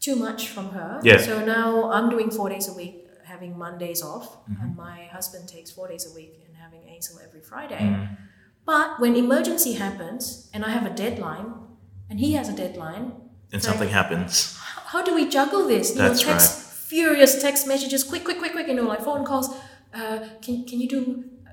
[0.05, 0.89] too much from her.
[1.09, 1.17] Yeah.
[1.29, 2.95] So now I'm doing four days a week,
[3.33, 4.63] having Mondays off, Mm-hmm.
[4.63, 7.79] and my husband takes four days a week and having Ansel every Friday.
[7.79, 8.17] Mm.
[8.71, 10.23] But when emergency happens
[10.53, 11.47] and I have a deadline,
[12.09, 13.05] and he has a deadline,
[13.51, 14.33] and so- something happens.
[14.93, 15.85] how do we juggle this?
[15.91, 16.49] You That's know, text,
[16.91, 18.67] furious text messages, quick, quick, quick, quick.
[18.67, 19.47] You know, like phone calls.
[19.93, 21.01] Uh, can can you do?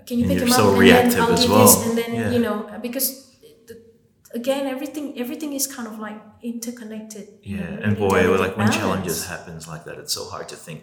[0.07, 0.79] Can you And pick him so up?
[0.81, 1.67] and then I'll as do well.
[1.67, 2.31] this, and then Yeah.
[2.35, 3.30] you know, because
[4.35, 7.27] again, everything everything is kind of like interconnected.
[7.43, 10.13] you Yeah, know, and boy, to have a like when challenges happens like that, it's
[10.13, 10.83] so hard to think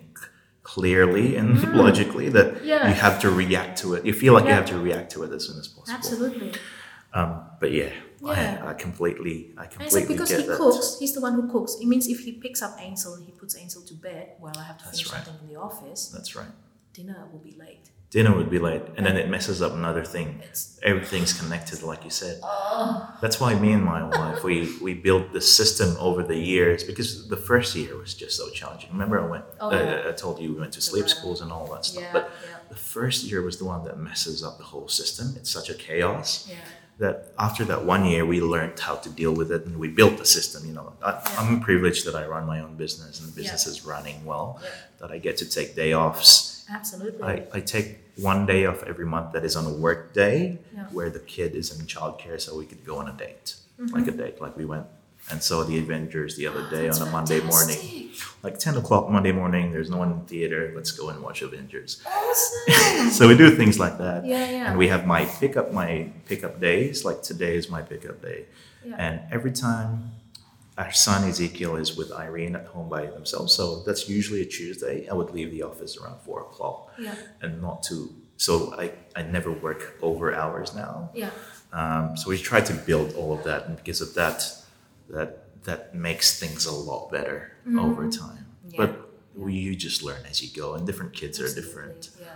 [0.63, 1.49] clearly and
[1.83, 2.65] logically that Mm.
[2.65, 2.87] Yeah.
[2.89, 4.05] you have to react to it.
[4.05, 5.95] You feel like you have to react to it as soon as possible.
[5.97, 6.51] Absolutely.
[7.13, 7.31] Um,
[7.61, 7.91] but yeah,
[8.21, 8.63] Yeah.
[8.65, 10.57] I, I completely, I completely like because he that.
[10.57, 11.71] cooks, he's the one who cooks.
[11.81, 14.63] It means if he picks up Ansel and he puts Ansel to bed while I
[14.63, 15.25] have to That's finish right.
[15.25, 16.51] something in the office, That's right.
[16.93, 17.85] dinner will be late.
[18.09, 20.41] Dinner would be late, and then it messes up another thing.
[20.47, 22.39] It's Everything's connected, like you said.
[22.41, 26.85] oh That's why me and my wife we we built the system over the years
[26.85, 28.91] because the first year was just so challenging.
[28.91, 29.45] Remember, I went.
[29.59, 30.05] Oh, uh.
[30.07, 31.09] I told you we went to sleep right.
[31.09, 32.03] schools and all that stuff.
[32.03, 35.33] yeah, But yeah, the first year was the one that messes up the whole system.
[35.35, 36.55] It's such a chaos yeah.
[36.99, 40.17] that after that one year we learned how to deal with it and we built
[40.17, 40.65] the system.
[40.65, 43.85] You know, I, I'm privileged that I run my own business and the business is
[43.85, 44.59] running well.
[44.63, 44.69] Yeah.
[44.99, 46.56] That I get to take day offs.
[46.69, 47.23] Absolutely.
[47.23, 50.83] I, I take one day off every month that is on a work day Yeah.
[50.91, 53.55] where the kid is in childcare so we could go on a date.
[53.79, 53.95] Mm-hmm.
[53.95, 54.85] Like a date, like we went
[55.29, 58.09] and saw the Avengers the other day That's on a Monday morning.
[58.43, 61.41] Like 10 o'clock Monday morning, there's no one in the theater, let's go and watch
[61.41, 62.01] Avengers.
[62.05, 63.09] Awesome.
[63.11, 64.25] So we do things like that.
[64.25, 64.69] Yeah, yeah.
[64.69, 68.45] And we have my pickup, my pickup days, like today is my pickup day.
[68.85, 68.95] Yeah.
[68.97, 70.11] And every time
[70.77, 75.07] our son Ezekiel is with Irene at home by themselves, so that's usually a Tuesday,
[75.09, 79.23] I would leave the office around four o'clock yeah, and not to so I, I
[79.23, 81.09] never work over hours now.
[81.15, 81.31] Yeah,
[81.73, 84.53] um, so we try to build all of that and because of that
[85.09, 88.45] that that makes things a lot better over time.
[88.45, 88.69] Mm-hmm.
[88.69, 88.77] Yeah.
[88.85, 92.09] but we, you just learn as you go and different kids are different.
[92.21, 92.27] Yeah,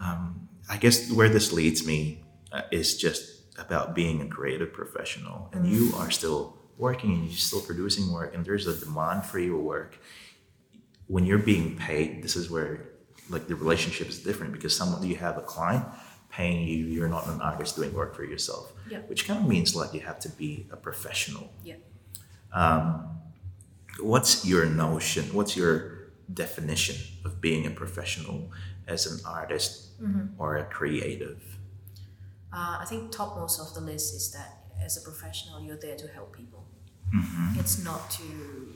[0.00, 2.20] um, i guess where this leads me
[2.52, 6.00] uh, is just about being a creative professional and you Mm-hmm.
[6.02, 9.98] are still working and you're still producing work and there's a demand for your work
[11.08, 12.80] when you're being paid, this is where
[13.30, 15.84] like the relationship is different because someone you have a client
[16.30, 18.72] paying you, you're not an artist doing work for yourself.
[18.90, 18.98] Yeah.
[19.06, 21.52] Which kind of means like you have to be a professional.
[21.64, 21.76] yeah.
[22.52, 23.08] um,
[24.00, 25.24] What's your notion?
[25.32, 28.50] What's your definition of being a professional
[28.86, 30.38] as an artist Mm-hmm.
[30.38, 31.42] or a creative?
[32.52, 36.06] Uh, I think topmost of the list is that as a professional, you're there to
[36.08, 36.65] help people.
[37.14, 37.60] Mm-hmm.
[37.60, 38.72] It's not to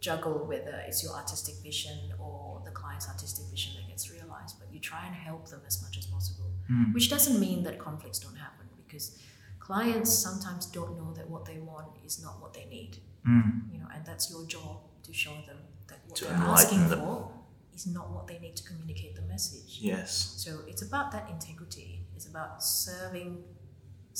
[0.00, 4.72] juggle whether it's your artistic vision or the client's artistic vision that gets realized, but
[4.72, 6.50] you try and help them as much as possible.
[6.70, 6.94] Mm.
[6.94, 9.18] Which doesn't mean that conflicts don't happen because
[9.58, 12.98] clients sometimes don't know that what they want is not what they need.
[13.28, 13.72] Mm.
[13.72, 17.00] You know, and that's your job to show them that what To they're asking them.
[17.00, 17.30] for
[17.74, 19.78] is not what they need to communicate the message.
[19.80, 20.34] Yes.
[20.38, 22.00] So it's about that integrity.
[22.16, 23.44] It's about serving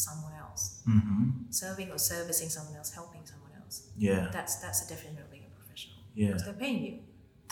[0.09, 1.29] someone else, Mm-hmm.
[1.63, 3.77] serving or servicing someone else, helping someone else.
[4.09, 4.25] Yeah.
[4.37, 5.99] That's that's the definition of being a professional.
[6.15, 6.29] Yeah.
[6.29, 6.95] Because they're paying you.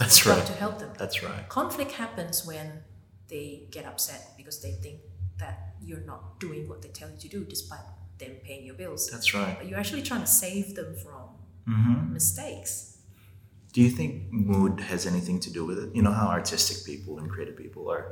[0.01, 0.47] That's right.
[0.53, 0.93] To help them.
[1.03, 1.45] That's right.
[1.59, 2.67] Conflict happens when
[3.33, 3.47] they
[3.77, 4.99] get upset because they think
[5.43, 7.87] that you're not doing what they tell you to do, despite
[8.21, 9.03] them paying your bills.
[9.15, 9.55] That's right.
[9.59, 11.25] But you're actually trying to save them from
[11.69, 12.15] Mm-hmm.
[12.15, 12.73] mistakes.
[13.75, 15.89] Do you think mood has anything to do with it?
[15.97, 18.05] You know how artistic people and creative people are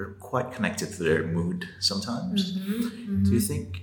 [0.00, 2.56] are quite connected to their mood sometimes.
[2.58, 3.24] Mm-hmm.
[3.24, 3.82] Do you think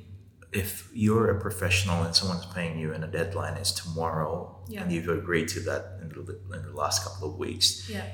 [0.51, 4.81] if you're a professional and someone's paying you and a deadline is tomorrow Yeah.
[4.81, 8.05] and you've agreed to that in the, in the last couple of weeks, Yeah.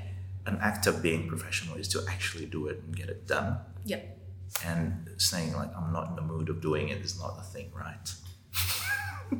[0.45, 3.57] an act of being professional is to actually do it and get it done.
[3.85, 4.01] Yeah.
[4.65, 7.71] And saying like I'm not in the mood of doing it is not a thing,
[7.73, 8.07] right?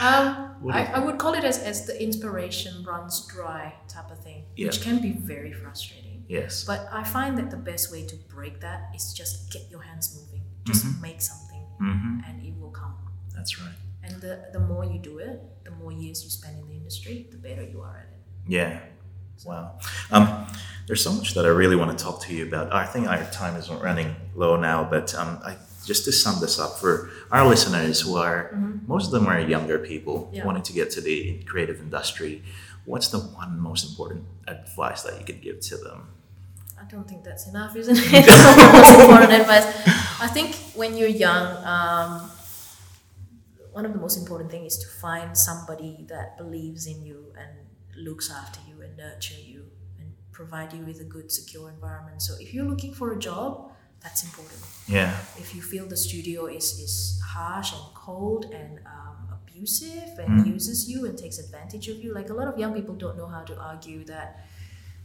[0.00, 4.44] Um, I, I would call it as, as the inspiration runs dry type of thing,
[4.58, 6.03] which can be very frustrating.
[6.28, 6.64] Yes.
[6.64, 10.14] But I find that the best way to break that is just get your hands
[10.18, 10.42] moving.
[10.64, 11.00] Just Mhm.
[11.02, 12.94] make something hmm and it will come.
[13.34, 13.74] That's right.
[14.02, 17.26] And the, the more you do it, the more years you spend in the industry,
[17.30, 18.20] the better you are at it.
[18.46, 18.78] Yeah.
[19.44, 19.78] Wow.
[20.10, 20.46] Um,
[20.86, 22.72] there's so much that I really want to talk to you about.
[22.72, 26.58] I think our time is running low now, but um, I, just to sum this
[26.58, 28.52] up for our listeners who are,
[28.86, 30.46] most of them are younger people Yeah.
[30.46, 32.42] wanting to get to the creative industry,
[32.84, 36.08] what's the one most important advice that you could give to them?
[36.80, 38.26] I don't think that's enough, isn't it?
[38.72, 39.64] Most important advice.
[40.20, 42.30] I think when you're young, um,
[43.72, 47.50] one of the most important things is to find somebody that believes in you and
[47.96, 49.64] looks after you and nurture you
[49.98, 52.20] and provide you with a good, secure environment.
[52.22, 53.72] So if you're looking for a job,
[54.02, 54.60] that's important.
[54.86, 55.16] Yeah.
[55.38, 59.13] If you feel the studio is, is harsh and cold and um,
[59.54, 62.94] abusive and uses you and takes advantage of you, like a lot of young people
[62.94, 64.44] don't know how to argue that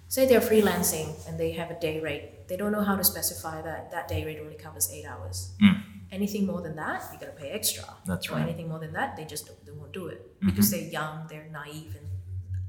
[0.08, 3.62] say they're freelancing and they have a day rate they don't know how to specify
[3.62, 5.84] that that day rate only covers eight hours Mm.
[6.12, 8.42] anything more than that you got to pay extra That's or right.
[8.42, 11.48] anything more than that they just don't, they won't do it because they're young they're
[11.52, 12.08] naive and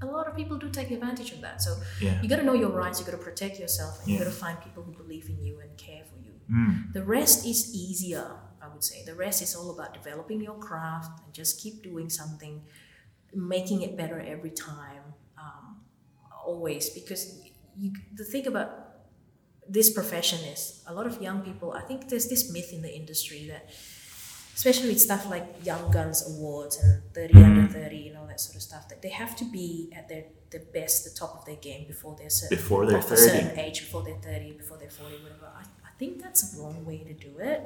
[0.03, 2.21] a lot of people do take advantage of that so Yeah.
[2.21, 4.25] you got to know your rights you got to protect yourself and you Yeah.
[4.25, 6.93] got to find people who believe in you and care for you Mm.
[6.93, 8.27] the rest is easier
[8.81, 9.05] would say.
[9.05, 12.63] The rest is all about developing your craft and just keep doing something
[13.35, 15.05] making it better every time
[15.39, 15.81] um,
[16.47, 16.89] always.
[16.91, 17.23] Because
[17.77, 18.71] you, the thing about
[19.69, 22.93] this profession is a lot of young people i think there's this myth in the
[23.01, 23.63] industry that
[24.59, 28.57] especially with stuff like young guns awards and 30 under 30 and all that sort
[28.57, 31.61] of stuff that they have to be at their the best the top of their
[31.69, 33.23] game before they're certain Before they're of a 30.
[33.29, 35.49] certain age before they're 30 before they're 40 whatever.
[35.61, 37.61] I, I think that's a wrong way to do it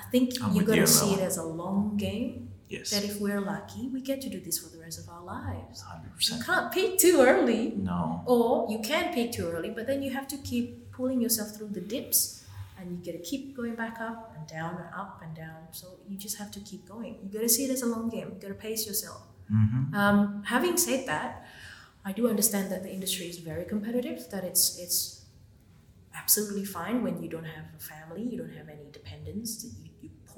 [0.00, 2.30] i think I'm you're going to see it as a long game
[2.76, 2.90] Yes.
[2.92, 5.76] that if we're lucky we get to do this for the rest of our lives
[5.88, 6.38] you 100%.
[6.38, 8.00] You can't peak too early No.
[8.32, 11.72] or you can peak too early, but then you have to keep pulling yourself through
[11.78, 12.20] the dips
[12.78, 15.60] and you gotta keep going back up and down and up and down.
[15.80, 17.12] So you just have to keep going.
[17.22, 18.28] You gotta see it as a long game.
[18.34, 19.22] You gotta pace yourself.
[19.50, 19.94] Mm-hmm.
[20.00, 20.18] Um,
[20.54, 21.30] having said that,
[22.04, 25.00] I do understand that the industry is very competitive, that it's it's
[26.14, 29.50] absolutely fine when you don't have a family, you don't have any dependents,
[29.82, 29.87] you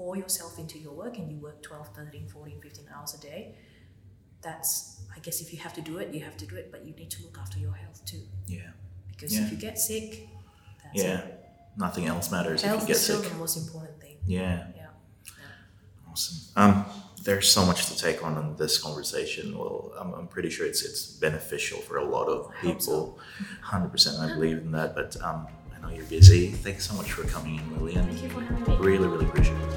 [0.00, 3.54] pour yourself into your work and you work 12, 13, 14, 15 hours a day.
[4.40, 6.86] That's, I guess, if you have to do it, you have to do it, but
[6.86, 8.22] you need to look after your health too.
[8.46, 8.70] Yeah.
[9.10, 9.44] Because Yeah.
[9.44, 10.26] if you get sick,
[10.82, 11.18] that's Yeah.
[11.18, 11.44] it.
[11.76, 13.30] Nothing else matters Health if you get is still sick.
[13.32, 14.16] the most important thing.
[14.24, 14.68] Yeah.
[14.74, 14.86] Yeah.
[16.10, 16.38] Awesome.
[16.56, 16.86] Um,
[17.22, 19.56] there's so much to take on in this conversation.
[19.58, 23.18] Well, I'm, I'm pretty sure it's it's beneficial for a lot of people.
[23.60, 24.94] Hundred percent, I believe in that.
[24.94, 25.46] But um,
[25.82, 26.48] I know you're busy.
[26.50, 28.06] Thanks so much for coming in, Lilian.
[28.06, 28.76] Thank you for having me.
[28.86, 29.70] Really, really appreciate it.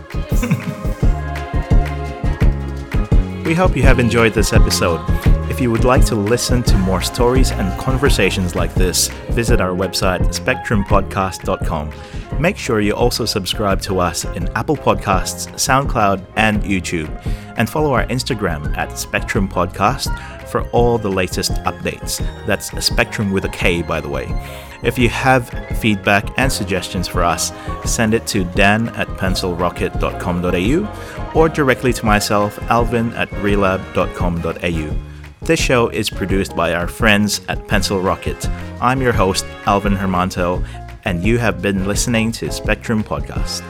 [3.45, 5.01] We hope you have enjoyed this episode.
[5.49, 9.75] If you would like to listen to more stories and conversations like this, visit our
[9.75, 11.93] website spektrumpodcast.com.
[12.39, 17.09] Make sure you also subscribe to us in Apple Podcasts, SoundCloud, and YouTube,
[17.57, 20.09] and follow our Instagram at Spektrum Podcast
[20.47, 22.17] for all the latest updates.
[22.47, 24.25] That's a Spektrum with a K, by the way.
[24.83, 27.51] If you have feedback and suggestions for us,
[27.85, 34.97] send it to dan at pencilrocket.com.au or directly to myself, alvin at relab.com.au.
[35.41, 38.47] This show is produced by our friends at Pencil Rocket.
[38.79, 40.65] I'm your host, Alvin Hermanto,
[41.05, 43.61] and you have been listening to Spektrum Podcast.